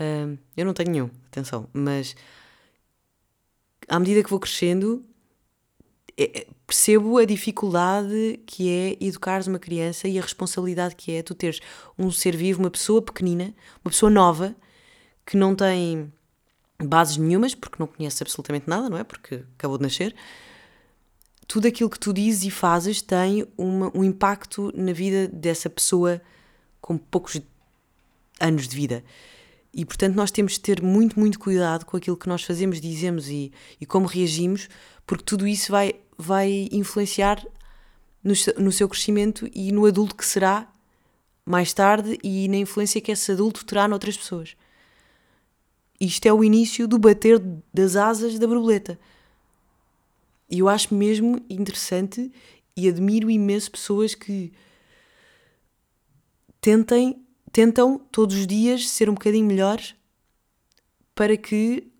Uh, 0.00 0.38
eu 0.56 0.64
não 0.64 0.72
tenho 0.72 0.90
nenhum, 0.90 1.10
atenção, 1.26 1.68
mas 1.72 2.14
à 3.88 3.98
medida 3.98 4.22
que 4.22 4.30
vou 4.30 4.38
crescendo, 4.38 5.04
é, 6.16 6.40
é, 6.40 6.46
percebo 6.66 7.16
a 7.16 7.24
dificuldade 7.24 8.40
que 8.44 8.68
é 8.68 8.96
educares 9.00 9.46
uma 9.46 9.58
criança 9.58 10.08
e 10.08 10.18
a 10.18 10.22
responsabilidade 10.22 10.96
que 10.96 11.12
é 11.12 11.22
tu 11.22 11.34
teres 11.34 11.60
um 11.98 12.10
ser 12.10 12.36
vivo, 12.36 12.60
uma 12.60 12.70
pessoa 12.70 13.00
pequenina, 13.00 13.54
uma 13.84 13.90
pessoa 13.90 14.10
nova, 14.10 14.54
que 15.24 15.36
não 15.36 15.54
tem 15.54 16.12
bases 16.82 17.16
nenhumas, 17.16 17.54
porque 17.54 17.76
não 17.78 17.86
conhece 17.86 18.22
absolutamente 18.22 18.68
nada, 18.68 18.88
não 18.88 18.98
é? 18.98 19.04
Porque 19.04 19.44
acabou 19.56 19.78
de 19.78 19.84
nascer. 19.84 20.14
Tudo 21.46 21.68
aquilo 21.68 21.88
que 21.88 21.98
tu 21.98 22.12
dizes 22.12 22.44
e 22.44 22.50
fazes 22.50 23.00
tem 23.00 23.46
uma, 23.56 23.90
um 23.96 24.04
impacto 24.04 24.72
na 24.74 24.92
vida 24.92 25.28
dessa 25.28 25.70
pessoa 25.70 26.20
com 26.80 26.98
poucos 26.98 27.40
anos 28.40 28.68
de 28.68 28.76
vida. 28.76 29.04
E 29.72 29.84
portanto, 29.84 30.14
nós 30.14 30.30
temos 30.30 30.52
de 30.52 30.60
ter 30.60 30.82
muito, 30.82 31.18
muito 31.18 31.38
cuidado 31.38 31.84
com 31.84 31.96
aquilo 31.96 32.16
que 32.16 32.28
nós 32.28 32.42
fazemos, 32.42 32.80
dizemos 32.80 33.28
e, 33.28 33.52
e 33.80 33.86
como 33.86 34.06
reagimos, 34.06 34.68
porque 35.06 35.24
tudo 35.24 35.46
isso 35.46 35.70
vai 35.70 35.94
vai 36.18 36.68
influenciar 36.72 37.46
no, 38.22 38.34
no 38.58 38.72
seu 38.72 38.88
crescimento 38.88 39.48
e 39.54 39.70
no 39.70 39.86
adulto 39.86 40.16
que 40.16 40.26
será 40.26 40.68
mais 41.46 41.72
tarde 41.72 42.18
e 42.22 42.48
na 42.48 42.56
influência 42.56 43.00
que 43.00 43.12
esse 43.12 43.30
adulto 43.30 43.64
terá 43.64 43.86
noutras 43.86 44.16
pessoas. 44.16 44.56
Isto 46.00 46.26
é 46.26 46.32
o 46.32 46.42
início 46.42 46.88
do 46.88 46.98
bater 46.98 47.38
das 47.72 47.96
asas 47.96 48.38
da 48.38 48.46
borboleta. 48.46 48.98
E 50.50 50.58
eu 50.58 50.68
acho 50.68 50.94
mesmo 50.94 51.40
interessante 51.48 52.30
e 52.76 52.88
admiro 52.88 53.30
imenso 53.30 53.70
pessoas 53.70 54.14
que 54.14 54.52
tentem, 56.60 57.24
tentam 57.52 57.98
todos 58.10 58.36
os 58.36 58.46
dias 58.46 58.88
ser 58.88 59.08
um 59.08 59.14
bocadinho 59.14 59.46
melhores 59.46 59.94
para 61.14 61.36
que 61.36 61.90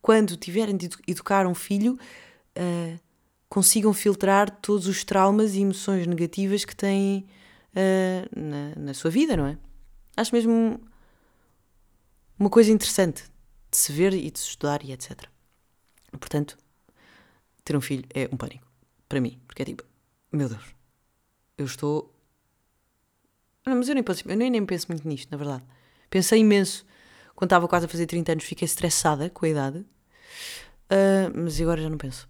quando 0.00 0.36
tiverem 0.36 0.76
de 0.76 0.88
educar 1.06 1.46
um 1.46 1.54
filho 1.54 1.98
uh, 2.56 3.00
consigam 3.48 3.92
filtrar 3.92 4.50
todos 4.50 4.86
os 4.86 5.04
traumas 5.04 5.54
e 5.54 5.60
emoções 5.60 6.06
negativas 6.06 6.64
que 6.64 6.74
têm 6.74 7.26
uh, 7.74 8.40
na, 8.40 8.74
na 8.76 8.94
sua 8.94 9.10
vida, 9.10 9.36
não 9.36 9.46
é? 9.46 9.58
Acho 10.16 10.34
mesmo 10.34 10.80
uma 12.38 12.50
coisa 12.50 12.70
interessante 12.70 13.24
de 13.70 13.76
se 13.76 13.92
ver 13.92 14.14
e 14.14 14.30
de 14.30 14.38
se 14.38 14.48
estudar 14.48 14.84
e 14.84 14.92
etc. 14.92 15.28
Portanto, 16.12 16.56
ter 17.64 17.76
um 17.76 17.80
filho 17.80 18.04
é 18.14 18.28
um 18.32 18.36
pânico 18.36 18.66
para 19.08 19.20
mim, 19.20 19.40
porque 19.46 19.62
é 19.62 19.64
tipo, 19.64 19.84
meu 20.32 20.48
Deus, 20.48 20.64
eu 21.56 21.66
estou. 21.66 22.14
Não, 23.68 23.76
mas 23.76 23.88
eu 23.88 23.94
nem, 23.94 24.02
penso, 24.02 24.26
eu 24.26 24.36
nem, 24.36 24.50
nem 24.50 24.64
penso 24.64 24.86
muito 24.88 25.06
nisto, 25.06 25.30
na 25.30 25.36
verdade. 25.36 25.62
Pensei 26.08 26.40
imenso 26.40 26.86
quando 27.34 27.50
estava 27.50 27.68
quase 27.68 27.86
a 27.86 27.88
fazer 27.88 28.06
30 28.06 28.32
anos, 28.32 28.44
fiquei 28.44 28.64
estressada 28.64 29.28
com 29.30 29.44
a 29.44 29.48
idade, 29.48 29.78
uh, 29.78 31.30
mas 31.34 31.60
agora 31.60 31.82
já 31.82 31.90
não 31.90 31.98
penso. 31.98 32.28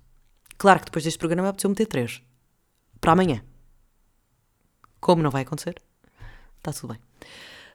Claro 0.59 0.81
que 0.81 0.87
depois 0.87 1.05
deste 1.05 1.19
programa 1.19 1.49
apeteceu 1.49 1.71
meter 1.71 1.87
3 1.87 2.23
para 3.01 3.13
amanhã. 3.13 3.43
Como 5.01 5.23
não 5.23 5.31
vai 5.31 5.43
acontecer, 5.43 5.81
está 6.59 6.73
tudo 6.73 6.93
bem. 6.93 7.01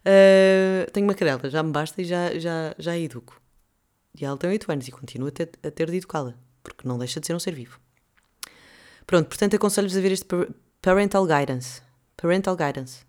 Uh, 0.05 0.91
tenho 0.91 1.07
uma 1.07 1.15
cadela, 1.15 1.49
já 1.49 1.63
me 1.63 1.71
basta 1.71 2.01
e 2.01 2.05
já, 2.05 2.37
já, 2.37 2.75
já 2.77 2.91
a 2.91 2.99
educo. 2.99 3.41
E 4.19 4.25
ela 4.25 4.37
tem 4.37 4.49
8 4.49 4.71
anos 4.71 4.87
e 4.87 4.91
continua 4.91 5.29
a 5.29 5.31
ter, 5.31 5.51
a 5.63 5.71
ter 5.71 5.89
de 5.89 5.97
educá-la, 5.97 6.35
porque 6.61 6.87
não 6.87 6.99
deixa 6.99 7.19
de 7.19 7.27
ser 7.27 7.33
um 7.33 7.39
ser 7.39 7.55
vivo. 7.55 7.79
Pronto, 9.07 9.27
portanto 9.27 9.55
aconselho-vos 9.55 9.97
a 9.97 10.01
ver 10.01 10.11
este 10.11 10.27
Parental 10.81 11.25
Guidance. 11.25 11.81
Parental 12.17 12.55
Guidance. 12.55 13.05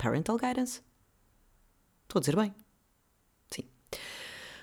Parental 0.00 0.38
Guidance? 0.38 0.80
Estou 2.04 2.18
a 2.18 2.20
dizer 2.20 2.34
bem. 2.34 2.54
Sim. 3.50 3.64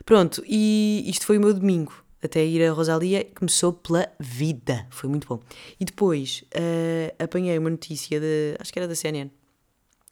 Pronto, 0.03 0.43
e 0.47 1.03
isto 1.07 1.25
foi 1.25 1.37
o 1.37 1.41
meu 1.41 1.53
domingo. 1.53 1.93
Até 2.23 2.43
ir 2.43 2.67
a 2.67 2.73
Rosalia, 2.73 3.23
começou 3.35 3.71
pela 3.71 4.11
vida. 4.19 4.87
Foi 4.89 5.07
muito 5.07 5.27
bom. 5.27 5.39
E 5.79 5.85
depois 5.85 6.43
uh, 6.55 7.23
apanhei 7.23 7.57
uma 7.59 7.69
notícia, 7.69 8.19
de, 8.19 8.55
acho 8.59 8.73
que 8.73 8.79
era 8.79 8.87
da 8.87 8.95
CNN, 8.95 9.29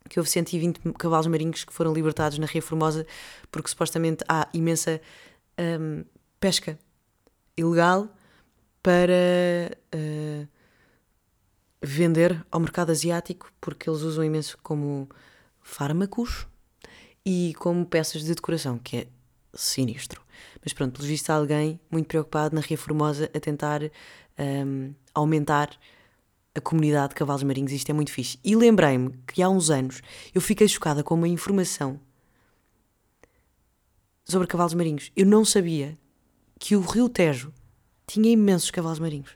que 0.07 0.19
houve 0.19 0.29
120 0.29 0.79
cavalos 0.93 1.25
marinhos 1.25 1.63
que 1.63 1.73
foram 1.73 1.91
libertados 1.91 2.37
na 2.37 2.45
Ria 2.45 2.61
Formosa 2.61 3.07
porque 3.49 3.69
supostamente 3.69 4.23
há 4.29 4.47
imensa 4.53 5.01
um, 5.59 6.05
pesca 6.39 6.77
ilegal 7.57 8.07
para 8.83 9.75
uh, 9.95 10.47
vender 11.85 12.45
ao 12.51 12.59
mercado 12.59 12.91
asiático 12.91 13.51
porque 13.61 13.89
eles 13.89 14.01
usam 14.01 14.23
imenso 14.23 14.57
como 14.61 15.09
fármacos 15.61 16.47
e 17.25 17.53
como 17.57 17.85
peças 17.85 18.23
de 18.23 18.33
decoração, 18.33 18.77
que 18.77 18.97
é 18.97 19.07
sinistro. 19.53 20.21
Mas 20.63 20.73
pronto, 20.73 20.93
pelo 20.93 21.07
visto 21.07 21.29
há 21.29 21.35
alguém 21.35 21.79
muito 21.89 22.07
preocupado 22.07 22.55
na 22.55 22.61
Ria 22.61 22.77
Formosa 22.77 23.29
a 23.33 23.39
tentar 23.39 23.81
um, 24.37 24.93
aumentar 25.13 25.69
a 26.53 26.61
comunidade 26.61 27.09
de 27.09 27.15
cavalos 27.15 27.43
marinhos, 27.43 27.71
isto 27.71 27.89
é 27.89 27.93
muito 27.93 28.11
fixe. 28.11 28.39
E 28.43 28.55
lembrei-me 28.55 29.13
que 29.27 29.41
há 29.41 29.49
uns 29.49 29.69
anos 29.69 30.01
eu 30.33 30.41
fiquei 30.41 30.67
chocada 30.67 31.03
com 31.03 31.15
uma 31.15 31.27
informação 31.27 31.99
sobre 34.23 34.47
cavalos 34.47 34.73
marinhos. 34.73 35.11
Eu 35.15 35.25
não 35.25 35.43
sabia 35.43 35.97
que 36.59 36.75
o 36.75 36.81
Rio 36.81 37.09
Tejo 37.09 37.53
tinha 38.07 38.31
imensos 38.31 38.71
cavalos 38.71 38.99
marinhos. 38.99 39.31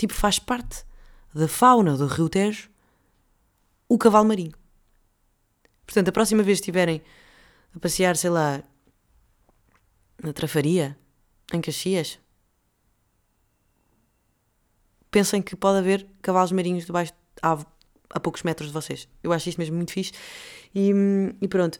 Tipo, 0.00 0.14
faz 0.14 0.38
parte 0.38 0.82
da 1.34 1.46
fauna 1.46 1.94
do 1.94 2.06
Rio 2.06 2.26
Tejo 2.26 2.70
o 3.86 3.98
cavalo 3.98 4.26
marinho. 4.26 4.54
Portanto, 5.84 6.08
a 6.08 6.12
próxima 6.12 6.42
vez 6.42 6.56
que 6.56 6.62
estiverem 6.62 7.02
a 7.76 7.78
passear, 7.78 8.16
sei 8.16 8.30
lá, 8.30 8.62
na 10.22 10.32
Trafaria, 10.32 10.98
em 11.52 11.60
Caxias, 11.60 12.18
pensem 15.10 15.42
que 15.42 15.54
pode 15.54 15.80
haver 15.80 16.06
cavalos 16.22 16.50
marinhos 16.50 16.86
debaixo 16.86 17.12
a, 17.42 17.58
a 18.08 18.20
poucos 18.20 18.42
metros 18.42 18.68
de 18.68 18.72
vocês. 18.72 19.06
Eu 19.22 19.34
acho 19.34 19.50
isto 19.50 19.58
mesmo 19.58 19.76
muito 19.76 19.92
fixe. 19.92 20.12
E, 20.74 20.92
e 21.42 21.46
pronto. 21.46 21.78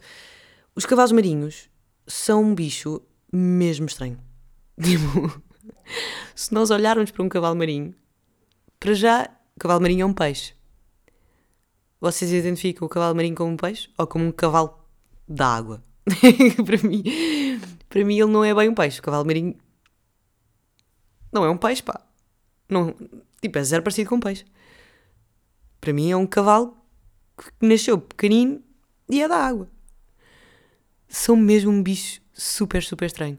Os 0.75 0.85
cavalos 0.85 1.11
marinhos 1.11 1.71
são 2.05 2.43
um 2.43 2.53
bicho 2.53 3.01
mesmo 3.33 3.87
estranho. 3.87 4.19
Tipo, 4.79 5.41
se 6.35 6.53
nós 6.53 6.69
olharmos 6.69 7.09
para 7.09 7.23
um 7.23 7.29
cavalo 7.29 7.55
marinho, 7.55 7.95
para 8.81 8.95
já, 8.95 9.29
cavalo 9.59 9.79
marinho 9.79 10.01
é 10.01 10.05
um 10.07 10.13
peixe. 10.13 10.55
Vocês 11.99 12.31
identificam 12.31 12.87
o 12.87 12.89
cavalo 12.89 13.15
marinho 13.15 13.35
como 13.35 13.51
um 13.51 13.55
peixe 13.55 13.87
ou 13.95 14.07
como 14.07 14.25
um 14.25 14.31
cavalo 14.31 14.75
da 15.27 15.45
água? 15.45 15.83
para 16.65 16.89
mim, 16.89 17.03
para 17.87 18.03
mim 18.03 18.19
ele 18.19 18.31
não 18.31 18.43
é 18.43 18.55
bem 18.55 18.69
um 18.69 18.73
peixe. 18.73 18.99
O 18.99 19.03
cavalo 19.03 19.23
marinho 19.23 19.55
não 21.31 21.45
é 21.45 21.49
um 21.51 21.57
peixe, 21.57 21.83
pá. 21.83 22.01
Não, 22.67 22.95
tipo, 23.39 23.59
é 23.59 23.63
zero 23.63 23.83
parecido 23.83 24.09
com 24.09 24.15
um 24.15 24.19
peixe. 24.19 24.45
Para 25.79 25.93
mim 25.93 26.09
é 26.09 26.17
um 26.17 26.25
cavalo 26.25 26.75
que 27.37 27.67
nasceu 27.67 27.99
pequenino 27.99 28.63
e 29.07 29.21
é 29.21 29.27
da 29.27 29.37
água. 29.37 29.69
São 31.07 31.35
mesmo 31.35 31.69
um 31.69 31.83
bicho 31.83 32.19
super, 32.33 32.81
super 32.81 33.05
estranho. 33.05 33.37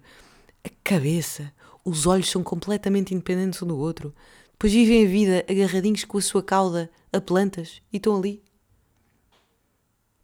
A 0.62 0.70
cabeça, 0.84 1.52
os 1.84 2.06
olhos 2.06 2.30
são 2.30 2.44
completamente 2.44 3.12
independentes 3.12 3.60
um 3.60 3.66
do 3.66 3.76
outro. 3.76 4.14
Depois 4.62 4.74
vivem 4.74 5.04
a 5.04 5.08
vida 5.08 5.44
agarradinhos 5.50 6.04
com 6.04 6.18
a 6.18 6.22
sua 6.22 6.40
cauda 6.40 6.88
a 7.12 7.20
plantas 7.20 7.82
e 7.92 7.96
estão 7.96 8.16
ali. 8.16 8.40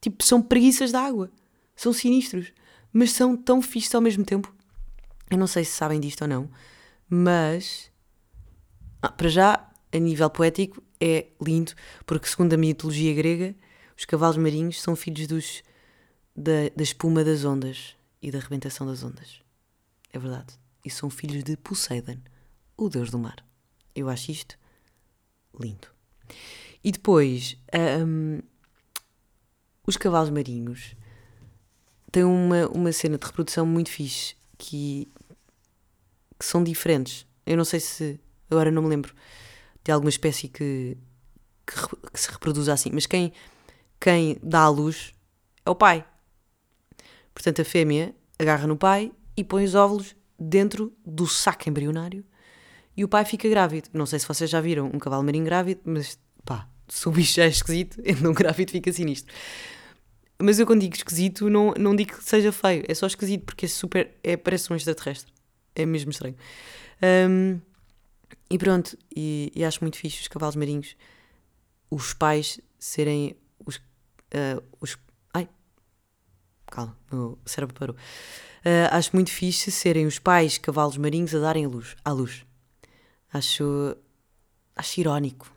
Tipo, 0.01 0.22
são 0.22 0.40
preguiças 0.40 0.92
da 0.92 1.01
água. 1.01 1.29
São 1.74 1.92
sinistros. 1.92 2.53
Mas 2.92 3.11
são 3.11 3.37
tão 3.37 3.61
fixos 3.61 3.96
ao 3.96 4.01
mesmo 4.01 4.24
tempo. 4.24 4.55
Eu 5.29 5.38
não 5.38 5.48
sei 5.48 5.64
se 5.64 5.72
sabem 5.72 5.98
disto 5.98 6.22
ou 6.22 6.29
não, 6.29 6.48
mas 7.11 7.90
ah, 9.03 9.11
para 9.11 9.29
já, 9.29 9.68
a 9.92 9.98
nível 9.98 10.31
poético, 10.31 10.81
é 11.01 11.27
lindo, 11.44 11.72
porque 12.07 12.29
segundo 12.29 12.55
a 12.55 12.57
mitologia 12.57 13.12
grega, 13.14 13.57
os 13.96 14.05
cavalos 14.05 14.37
marinhos 14.37 14.81
são 14.81 14.94
filhos 14.94 15.27
dos, 15.27 15.64
da, 16.37 16.68
da 16.77 16.85
espuma 16.85 17.24
das 17.24 17.44
ondas 17.44 17.96
e 18.22 18.31
da 18.31 18.38
arrebentação 18.38 18.87
das 18.87 19.03
ondas. 19.03 19.42
É 20.12 20.18
verdade. 20.18 20.55
E 20.85 20.90
são 20.90 21.11
filhos 21.11 21.42
de 21.42 21.57
Poseidon, 21.57 22.18
o 22.77 22.88
deus 22.88 23.11
do 23.11 23.18
mar. 23.18 23.47
Eu 23.98 24.08
acho 24.08 24.30
isto 24.30 24.58
lindo. 25.58 25.88
E 26.82 26.92
depois, 26.92 27.56
um, 28.06 28.40
os 29.87 29.96
cavalos 29.96 30.30
marinhos 30.30 30.94
têm 32.12 32.24
uma, 32.24 32.68
uma 32.68 32.92
cena 32.92 33.18
de 33.18 33.26
reprodução 33.26 33.66
muito 33.66 33.90
fixe 33.90 34.37
que, 34.56 35.08
que 36.38 36.44
são 36.44 36.62
diferentes. 36.62 37.26
Eu 37.44 37.56
não 37.56 37.64
sei 37.64 37.80
se 37.80 38.20
Agora 38.50 38.70
não 38.70 38.82
me 38.82 38.88
lembro 38.88 39.14
de 39.84 39.92
alguma 39.92 40.08
espécie 40.08 40.48
que, 40.48 40.96
que, 41.66 41.74
que 42.12 42.20
se 42.20 42.30
reproduza 42.30 42.72
assim. 42.72 42.90
Mas 42.92 43.06
quem, 43.06 43.32
quem 44.00 44.38
dá 44.42 44.62
à 44.62 44.68
luz 44.68 45.12
é 45.64 45.70
o 45.70 45.74
pai. 45.74 46.04
Portanto, 47.34 47.62
a 47.62 47.64
fêmea 47.64 48.14
agarra 48.38 48.66
no 48.66 48.76
pai 48.76 49.12
e 49.37 49.44
põe 49.44 49.64
os 49.64 49.74
óvulos 49.74 50.16
dentro 50.38 50.92
do 51.04 51.26
saco 51.26 51.68
embrionário 51.68 52.24
e 52.98 53.04
o 53.04 53.08
pai 53.08 53.24
fica 53.24 53.48
grávido. 53.48 53.88
Não 53.92 54.04
sei 54.06 54.18
se 54.18 54.26
vocês 54.26 54.50
já 54.50 54.61
viram 54.61 54.90
um 54.92 54.98
cavalo 54.98 55.22
marinho 55.22 55.44
grávido, 55.44 55.82
mas 55.84 56.18
pá, 56.44 56.68
se 56.88 57.08
o 57.08 57.12
bicho 57.12 57.40
é 57.40 57.46
esquisito, 57.46 57.96
então 58.04 58.34
grávido 58.34 58.72
fica 58.72 58.92
sinistro. 58.92 59.32
Mas 60.37 60.58
eu 60.58 60.66
quando 60.66 60.80
digo 60.80 60.96
esquisito, 60.96 61.48
não, 61.48 61.72
não 61.78 61.94
digo 61.94 62.16
que 62.16 62.24
seja 62.24 62.50
feio, 62.50 62.84
é 62.88 62.94
só 62.94 63.06
esquisito 63.06 63.44
porque 63.44 63.66
é 63.66 63.68
super. 63.68 64.11
É, 64.20 64.37
parece 64.37 64.72
um 64.72 64.74
extraterrestre. 64.74 65.32
É 65.76 65.87
mesmo 65.87 66.11
estranho. 66.11 66.34
Um, 67.30 67.61
e 68.50 68.58
pronto, 68.58 68.98
e, 69.14 69.52
e, 69.54 69.64
acho 69.64 69.78
muito 69.80 69.96
fixe 69.96 70.22
os 70.22 70.26
cavalos 70.26 70.56
marinhos, 70.56 70.96
os 71.88 72.12
pais 72.14 72.61
serem 72.80 73.37
os. 73.64 73.76
Uh, 73.76 74.61
os 74.80 74.98
ai, 75.32 75.48
calma, 76.66 76.96
o 77.12 77.38
cérebro 77.46 77.76
parou. 77.78 77.94
Uh, 77.94 78.90
acho 78.90 79.11
muito 79.14 79.30
fixe 79.30 79.70
serem 79.70 80.04
os 80.04 80.18
pais 80.18 80.58
cavalos 80.58 80.96
marinhos 80.96 81.32
a 81.32 81.38
darem 81.38 81.64
luz, 81.64 81.94
à 82.04 82.11
luz. 82.11 82.47
Acho, 83.32 83.96
acho 84.74 85.00
irónico, 85.00 85.52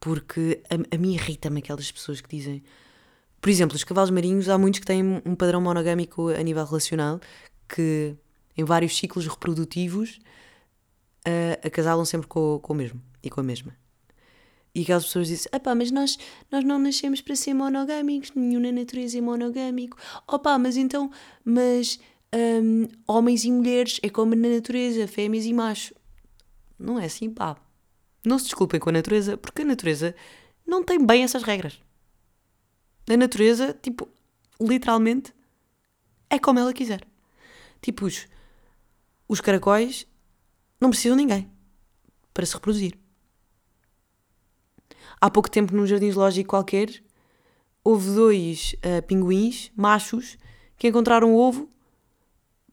porque 0.00 0.62
a, 0.70 0.94
a 0.94 0.98
mim 0.98 1.14
irrita-me 1.14 1.58
aquelas 1.58 1.90
pessoas 1.90 2.20
que 2.20 2.28
dizem. 2.28 2.62
Por 3.40 3.50
exemplo, 3.50 3.76
os 3.76 3.84
cavalos 3.84 4.10
marinhos, 4.10 4.48
há 4.48 4.56
muitos 4.58 4.80
que 4.80 4.86
têm 4.86 5.22
um 5.24 5.34
padrão 5.34 5.60
monogâmico 5.60 6.28
a 6.28 6.42
nível 6.42 6.64
relacional, 6.64 7.20
que 7.68 8.16
em 8.56 8.64
vários 8.64 8.96
ciclos 8.96 9.26
reprodutivos 9.26 10.18
uh, 11.26 11.66
acasalam 11.66 12.04
sempre 12.04 12.26
com, 12.26 12.58
com 12.60 12.72
o 12.72 12.76
mesmo 12.76 13.00
e 13.22 13.28
com 13.28 13.40
a 13.40 13.44
mesma. 13.44 13.76
E 14.74 14.82
aquelas 14.82 15.06
pessoas 15.06 15.28
dizem: 15.28 15.50
pá, 15.62 15.74
mas 15.74 15.90
nós, 15.90 16.18
nós 16.50 16.62
não 16.64 16.78
nascemos 16.78 17.20
para 17.22 17.34
ser 17.34 17.54
monogâmicos, 17.54 18.32
nenhum 18.34 18.60
na 18.60 18.70
natureza 18.70 19.16
é 19.16 19.20
monogâmico. 19.22 19.96
Opá, 20.26 20.58
mas 20.58 20.76
então, 20.76 21.10
mas 21.42 21.98
um, 22.34 22.86
homens 23.06 23.44
e 23.44 23.50
mulheres 23.50 23.98
é 24.02 24.10
como 24.10 24.34
na 24.34 24.48
natureza, 24.48 25.06
fêmeas 25.06 25.46
e 25.46 25.52
macho. 25.54 25.94
Não 26.78 26.98
é 26.98 27.06
assim, 27.06 27.30
pá. 27.30 27.56
não 28.24 28.38
se 28.38 28.46
desculpem 28.46 28.80
com 28.80 28.90
a 28.90 28.92
natureza, 28.92 29.36
porque 29.36 29.62
a 29.62 29.64
natureza 29.64 30.14
não 30.66 30.82
tem 30.82 31.04
bem 31.04 31.22
essas 31.22 31.42
regras. 31.42 31.80
A 33.08 33.16
natureza, 33.16 33.72
tipo, 33.72 34.08
literalmente, 34.60 35.32
é 36.28 36.38
como 36.38 36.58
ela 36.58 36.72
quiser. 36.72 37.06
Tipo, 37.80 38.06
os, 38.06 38.26
os 39.28 39.40
caracóis 39.40 40.06
não 40.80 40.90
precisam 40.90 41.16
de 41.16 41.22
ninguém 41.22 41.50
para 42.34 42.44
se 42.44 42.54
reproduzir. 42.54 42.98
Há 45.20 45.30
pouco 45.30 45.50
tempo, 45.50 45.74
num 45.74 45.86
jardim 45.86 46.10
zoológico 46.10 46.50
qualquer, 46.50 47.02
houve 47.82 48.14
dois 48.14 48.74
uh, 48.74 49.02
pinguins 49.06 49.70
machos 49.74 50.36
que 50.76 50.88
encontraram 50.88 51.32
o 51.32 51.38
ovo 51.38 51.70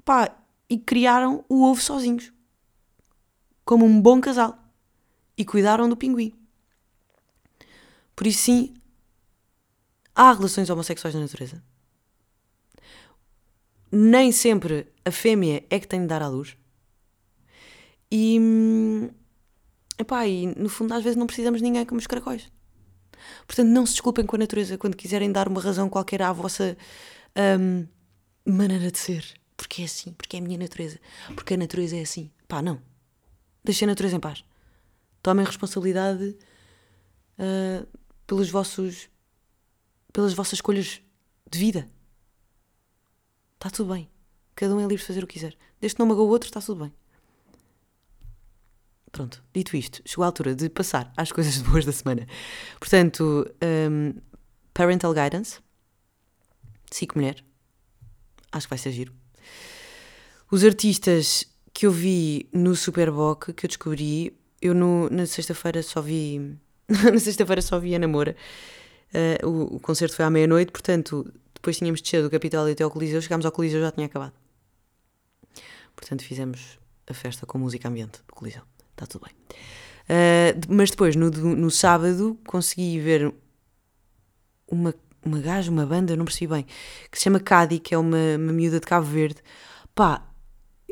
pá, 0.04 0.36
e 0.70 0.78
criaram 0.78 1.46
o 1.48 1.64
ovo 1.64 1.82
sozinhos, 1.82 2.33
como 3.66 3.86
um 3.86 4.02
bom 4.02 4.20
casal, 4.20 4.58
e 5.38 5.44
cuidaram 5.44 5.90
do 5.90 5.98
pinguim. 5.98 6.34
Por 8.16 8.28
isso, 8.28 8.44
sim, 8.44 8.74
há 10.16 10.32
relações 10.32 10.70
homossexuais 10.70 11.16
na 11.16 11.22
natureza. 11.22 11.64
Nem 13.92 14.32
sempre 14.32 14.88
a 15.06 15.12
fêmea 15.12 15.64
é 15.70 15.80
que 15.80 15.88
tem 15.88 16.02
de 16.02 16.08
dar 16.08 16.22
à 16.22 16.28
luz. 16.28 16.58
E, 18.12 18.40
epá, 19.98 20.28
e 20.28 20.48
no 20.48 20.70
fundo, 20.70 20.94
às 20.94 21.04
vezes 21.04 21.18
não 21.18 21.26
precisamos 21.26 21.60
de 21.60 21.64
ninguém 21.64 21.86
como 21.86 22.00
os 22.00 22.08
caracóis. 22.08 22.52
Portanto, 23.48 23.70
não 23.70 23.86
se 23.86 23.94
desculpem 23.94 24.26
com 24.26 24.36
a 24.36 24.40
natureza 24.40 24.78
quando 24.78 24.98
quiserem 24.98 25.32
dar 25.32 25.48
uma 25.48 25.62
razão 25.62 25.90
qualquer 25.90 26.22
à 26.22 26.32
vossa 26.32 26.78
um, 27.60 27.88
maneira 28.46 28.92
de 28.92 29.00
ser. 29.00 29.26
Porque 29.56 29.82
é 29.82 29.86
assim, 29.86 30.14
porque 30.14 30.38
é 30.38 30.40
a 30.40 30.44
minha 30.44 30.58
natureza. 30.58 31.00
Porque 31.36 31.54
a 31.54 31.58
natureza 31.58 31.96
é 31.96 32.02
assim. 32.02 32.30
Pá, 32.48 32.62
não. 32.62 32.82
Deixem 33.64 33.88
a 33.88 33.92
natureza 33.92 34.16
em 34.16 34.20
paz. 34.20 34.44
Tomem 35.22 35.46
responsabilidade 35.46 36.38
uh, 37.40 37.88
pelos 38.28 38.50
vossos, 38.50 39.10
pelas 40.12 40.34
vossas 40.34 40.54
escolhas 40.54 41.02
de 41.50 41.60
vida. 41.60 41.90
Está 43.56 43.70
tudo 43.70 43.94
bem. 43.94 44.10
Cada 44.56 44.76
um 44.76 44.80
é 44.80 44.84
livre 44.84 44.98
de 44.98 45.06
fazer 45.06 45.24
o 45.24 45.28
que 45.28 45.36
quiser. 45.36 45.56
Desde 45.80 45.96
que 45.96 46.00
não 46.00 46.08
magoe 46.08 46.26
o 46.26 46.30
outro, 46.30 46.48
está 46.48 46.62
tudo 46.62 46.84
bem. 46.84 46.94
Pronto, 49.14 49.44
dito 49.54 49.78
isto, 49.78 50.02
chegou 50.06 50.24
a 50.24 50.26
altura 50.26 50.56
de 50.56 50.68
passar 50.70 51.14
às 51.16 51.32
coisas 51.32 51.62
boas 51.64 51.86
da 51.86 51.92
semana. 51.92 52.28
Portanto, 52.80 53.46
um, 53.64 54.20
Parental 54.74 55.14
Guidance, 55.14 55.60
SIC 56.90 57.16
Mulher, 57.16 57.46
acho 58.52 58.66
que 58.66 58.72
vai 58.72 58.78
ser 58.80 58.92
giro. 58.92 59.14
Os 60.52 60.64
artistas 60.64 61.46
que 61.74 61.86
eu 61.86 61.92
vi 61.92 62.48
no 62.54 62.76
Superboc, 62.76 63.54
que 63.54 63.66
eu 63.66 63.68
descobri, 63.68 64.38
eu 64.62 64.74
no, 64.74 65.10
na 65.10 65.26
sexta-feira 65.26 65.82
só 65.82 66.02
vi. 66.02 66.58
na 66.88 67.20
sexta-feira 67.20 67.62
só 67.62 67.80
vi 67.80 67.96
a 67.96 68.00
Namora. 68.00 68.36
Uh, 69.14 69.48
o, 69.48 69.76
o, 69.76 69.80
concerto 69.80 70.16
foi 70.16 70.26
à 70.26 70.30
meia-noite, 70.30 70.72
portanto, 70.72 71.32
depois 71.54 71.78
tínhamos 71.78 72.02
descido 72.02 72.24
do 72.24 72.30
Capitólio 72.30 72.74
até 72.74 72.84
ao 72.84 72.92
Coliseu, 72.92 73.22
chegámos 73.22 73.46
ao 73.46 73.52
Coliseu 73.52 73.82
já 73.82 73.92
tinha 73.92 74.08
acabado. 74.08 74.34
Portanto, 75.96 76.24
fizemos 76.24 76.80
a 77.08 77.14
festa 77.14 77.46
com 77.46 77.58
música 77.58 77.88
ambiente 77.88 78.20
do 78.28 78.34
Coliseu 78.34 78.64
está 78.94 79.06
tudo 79.06 79.26
bem. 79.26 79.36
Uh, 80.04 80.74
mas 80.74 80.92
depois, 80.92 81.16
no, 81.16 81.30
no 81.30 81.72
sábado, 81.72 82.38
consegui 82.46 83.00
ver 83.00 83.34
uma, 84.68 84.94
uma 85.26 85.40
gaja, 85.40 85.70
uma 85.72 85.86
banda, 85.86 86.16
não 86.16 86.26
percebi 86.26 86.48
bem, 86.48 86.66
que 87.12 87.18
se 87.18 87.24
chama 87.24 87.40
Cadi, 87.40 87.80
que 87.80 87.94
é 87.94 87.98
uma, 87.98 88.36
uma 88.38 88.54
miúda 88.54 88.80
de 88.80 88.86
Cabo 88.86 89.06
Verde. 89.06 89.42
Pá, 89.94 90.26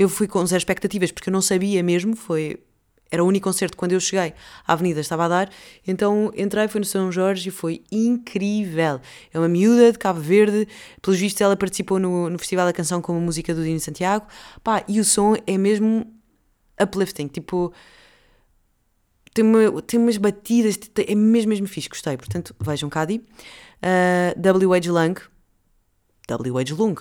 eu 0.02 0.10
fui 0.10 0.28
com 0.28 0.44
zero 0.46 0.58
expectativas, 0.58 1.12
porque 1.12 1.30
eu 1.30 1.34
não 1.34 1.42
sabia 1.42 1.84
mesmo, 1.84 2.16
foi... 2.16 2.60
Era 3.14 3.22
o 3.22 3.28
único 3.28 3.44
concerto 3.44 3.76
quando 3.76 3.92
eu 3.92 4.00
cheguei 4.00 4.34
à 4.66 4.72
avenida 4.72 5.02
estava 5.02 5.26
a 5.26 5.28
dar, 5.28 5.50
então 5.86 6.32
entrei, 6.34 6.70
foi 6.70 6.80
no 6.80 6.86
São 6.86 7.12
Jorge 7.12 7.50
e 7.50 7.52
foi 7.52 7.84
incrível. 7.92 9.02
É 9.34 9.38
uma 9.38 9.50
miúda 9.50 9.92
de 9.92 10.00
Cabo 10.00 10.22
Verde, 10.22 10.66
pelos 11.02 11.20
vistos 11.20 11.42
ela 11.42 11.58
participou 11.58 12.00
no, 12.00 12.30
no 12.30 12.40
Festival 12.40 12.66
da 12.66 12.72
Canção 12.72 13.02
com 13.02 13.18
a 13.18 13.20
música 13.20 13.54
do 13.54 13.66
Dino 13.66 13.82
Santiago, 13.82 14.26
pá, 14.64 14.86
e 14.88 14.98
o 14.98 15.04
som 15.04 15.36
é 15.46 15.58
mesmo 15.58 16.06
uplifting, 16.82 17.28
tipo 17.28 17.74
tem, 19.34 19.44
uma, 19.44 19.82
tem 19.82 20.00
umas 20.00 20.16
batidas, 20.16 20.80
é 21.06 21.14
mesmo, 21.14 21.50
mesmo 21.50 21.68
fixe, 21.68 21.90
gostei. 21.90 22.16
Portanto, 22.18 22.56
vejam 22.60 22.90
Cadi. 22.90 23.22
Uh, 23.84 24.40
W.H. 24.40 24.92
Lung. 24.92 25.16
W.H. 26.28 26.76
Lung. 26.76 26.96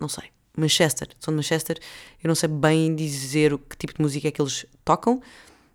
Não 0.00 0.08
sei. 0.08 0.30
Manchester. 0.60 1.08
São 1.18 1.32
de 1.32 1.36
Manchester. 1.36 1.78
Eu 2.22 2.28
não 2.28 2.34
sei 2.34 2.48
bem 2.48 2.94
dizer 2.94 3.56
que 3.58 3.76
tipo 3.76 3.94
de 3.94 4.02
música 4.02 4.28
é 4.28 4.30
que 4.30 4.40
eles 4.40 4.66
tocam, 4.84 5.20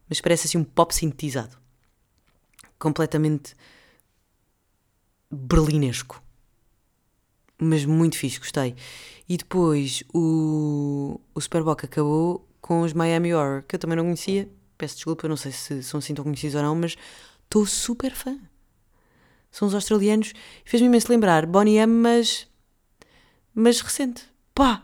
mas 0.10 0.22
parece 0.22 0.48
assim 0.48 0.58
um 0.58 0.64
pop 0.64 0.94
sintetizado. 0.94 1.58
Completamente 2.78 3.56
berlinesco. 5.32 6.22
Mas 7.58 7.86
muito 7.86 8.18
fixe, 8.18 8.40
gostei. 8.40 8.76
E 9.28 9.38
depois 9.38 10.04
o, 10.14 11.20
o 11.34 11.42
Superboc 11.42 11.84
acabou 11.86 12.48
com 12.62 12.82
os 12.82 12.94
Miami 12.94 13.34
Horror, 13.34 13.64
que 13.64 13.76
eu 13.76 13.80
também 13.80 13.96
não 13.96 14.04
conhecia, 14.04 14.50
peço 14.78 14.96
desculpa, 14.96 15.28
não 15.28 15.38
sei 15.38 15.52
se 15.52 15.84
são 15.84 16.00
assim 16.00 16.14
tão 16.14 16.24
conhecidos 16.24 16.56
ou 16.56 16.62
não, 16.62 16.76
mas 16.76 16.96
estou 17.44 17.66
super 17.66 18.14
fã. 18.14 18.38
São 19.56 19.70
os 19.70 19.74
australianos. 19.74 20.34
Fez-me 20.66 20.88
imenso 20.88 21.10
lembrar 21.10 21.46
Bonnie 21.46 21.78
M, 21.78 21.94
mas. 21.94 22.46
mas 23.54 23.80
recente. 23.80 24.24
Pá! 24.56 24.82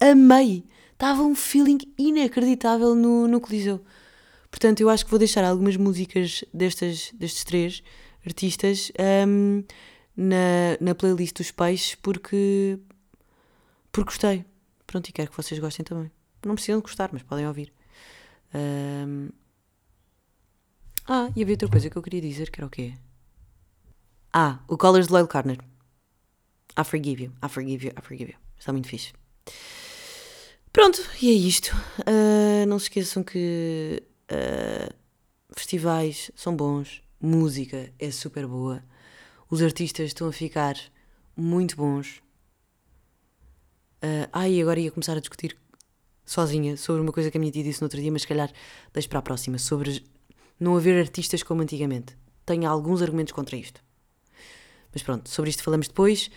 Amei! 0.00 0.64
Estava 0.94 1.22
um 1.22 1.34
feeling 1.34 1.78
inacreditável 1.98 2.94
no, 2.94 3.28
no 3.28 3.38
Coliseu. 3.38 3.84
Portanto, 4.50 4.80
eu 4.80 4.88
acho 4.88 5.04
que 5.04 5.10
vou 5.10 5.18
deixar 5.18 5.44
algumas 5.44 5.76
músicas 5.76 6.42
destas, 6.54 7.12
destes 7.12 7.44
três 7.44 7.82
artistas 8.24 8.90
um, 9.28 9.62
na, 10.16 10.78
na 10.80 10.94
playlist 10.94 11.36
dos 11.36 11.50
peixes 11.50 11.96
porque. 11.96 12.78
porque 13.92 14.10
gostei. 14.10 14.44
Pronto, 14.86 15.08
e 15.08 15.12
quero 15.12 15.30
que 15.30 15.36
vocês 15.36 15.60
gostem 15.60 15.84
também. 15.84 16.10
Não 16.44 16.54
precisam 16.54 16.78
de 16.78 16.82
gostar, 16.82 17.10
mas 17.12 17.22
podem 17.22 17.46
ouvir. 17.46 17.72
Um... 18.54 19.28
Ah, 21.06 21.30
e 21.36 21.42
havia 21.42 21.54
outra 21.54 21.68
coisa 21.68 21.90
que 21.90 21.96
eu 21.96 22.02
queria 22.02 22.20
dizer, 22.22 22.50
que 22.50 22.58
era 22.58 22.66
o 22.66 22.70
quê? 22.70 22.94
Ah, 24.32 24.60
o 24.66 24.78
Colors 24.78 25.08
de 25.08 25.12
Loyal 25.12 25.28
Carner. 25.28 25.58
I 26.78 26.84
forgive 26.84 27.24
you, 27.24 27.32
I 27.44 27.48
forgive 27.50 27.86
you, 27.86 27.92
I 27.98 28.00
forgive 28.02 28.32
you. 28.32 28.51
Está 28.62 28.72
muito 28.72 28.86
fixe. 28.86 29.12
Pronto, 30.72 31.04
e 31.20 31.30
é 31.30 31.32
isto. 31.32 31.74
Uh, 32.02 32.64
não 32.68 32.78
se 32.78 32.84
esqueçam 32.84 33.24
que 33.24 34.00
uh, 34.30 34.94
festivais 35.50 36.30
são 36.36 36.54
bons, 36.54 37.02
música 37.20 37.92
é 37.98 38.10
super 38.12 38.46
boa, 38.46 38.80
os 39.50 39.60
artistas 39.60 40.06
estão 40.06 40.28
a 40.28 40.32
ficar 40.32 40.76
muito 41.36 41.74
bons. 41.74 42.22
Uh, 44.00 44.46
e 44.48 44.62
agora 44.62 44.78
ia 44.78 44.92
começar 44.92 45.16
a 45.16 45.20
discutir 45.20 45.58
sozinha 46.24 46.76
sobre 46.76 47.02
uma 47.02 47.10
coisa 47.10 47.32
que 47.32 47.38
a 47.38 47.40
minha 47.40 47.50
tia 47.50 47.64
disse 47.64 47.80
no 47.80 47.86
outro 47.86 48.00
dia, 48.00 48.12
mas 48.12 48.22
se 48.22 48.28
calhar 48.28 48.52
deixo 48.92 49.08
para 49.08 49.18
a 49.18 49.22
próxima, 49.22 49.58
sobre 49.58 50.04
não 50.60 50.76
haver 50.76 51.00
artistas 51.00 51.42
como 51.42 51.62
antigamente. 51.62 52.16
Tenho 52.46 52.70
alguns 52.70 53.02
argumentos 53.02 53.32
contra 53.32 53.56
isto. 53.56 53.82
Mas 54.92 55.02
pronto, 55.02 55.28
sobre 55.28 55.50
isto 55.50 55.64
falamos 55.64 55.88
depois. 55.88 56.30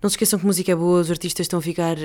Não 0.00 0.08
se 0.08 0.14
esqueçam 0.14 0.38
que 0.38 0.46
música 0.46 0.70
é 0.70 0.76
boa, 0.76 1.00
os 1.00 1.10
artistas 1.10 1.44
estão 1.44 1.58
a 1.58 1.62
ficar 1.62 1.96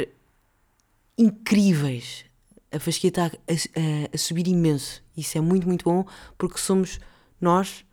incríveis. 1.18 2.26
A 2.72 2.80
fasquia 2.80 3.10
está 3.10 3.26
a, 3.26 3.28
a, 3.28 4.16
a 4.16 4.18
subir 4.18 4.48
imenso. 4.48 5.04
Isso 5.16 5.38
é 5.38 5.42
muito, 5.42 5.68
muito 5.68 5.86
bom 5.86 6.06
porque 6.38 6.58
somos 6.58 7.00
nós 7.40 7.86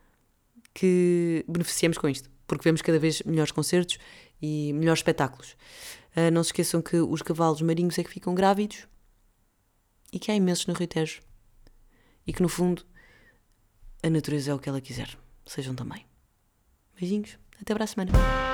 que 0.72 1.44
beneficiamos 1.46 1.98
com 1.98 2.08
isto. 2.08 2.30
Porque 2.46 2.64
vemos 2.64 2.80
cada 2.80 2.98
vez 2.98 3.22
melhores 3.22 3.52
concertos 3.52 3.98
e 4.40 4.72
melhores 4.72 5.00
espetáculos. 5.00 5.54
Uh, 6.16 6.30
não 6.32 6.42
se 6.42 6.48
esqueçam 6.48 6.80
que 6.80 6.96
os 6.96 7.20
cavalos 7.20 7.60
marinhos 7.60 7.98
é 7.98 8.02
que 8.02 8.10
ficam 8.10 8.34
grávidos 8.34 8.88
e 10.12 10.18
que 10.18 10.30
há 10.30 10.34
imensos 10.34 10.66
no 10.66 10.74
Rio 10.74 10.88
Tejo. 10.88 11.20
E 12.26 12.32
que 12.32 12.42
no 12.42 12.48
fundo 12.48 12.84
a 14.02 14.08
natureza 14.08 14.50
é 14.50 14.54
o 14.54 14.58
que 14.58 14.68
ela 14.68 14.80
quiser. 14.80 15.16
Sejam 15.44 15.74
também. 15.74 16.06
Beijinhos. 16.98 17.38
Até 17.60 17.74
para 17.74 17.84
a 17.84 17.86
semana. 17.86 18.49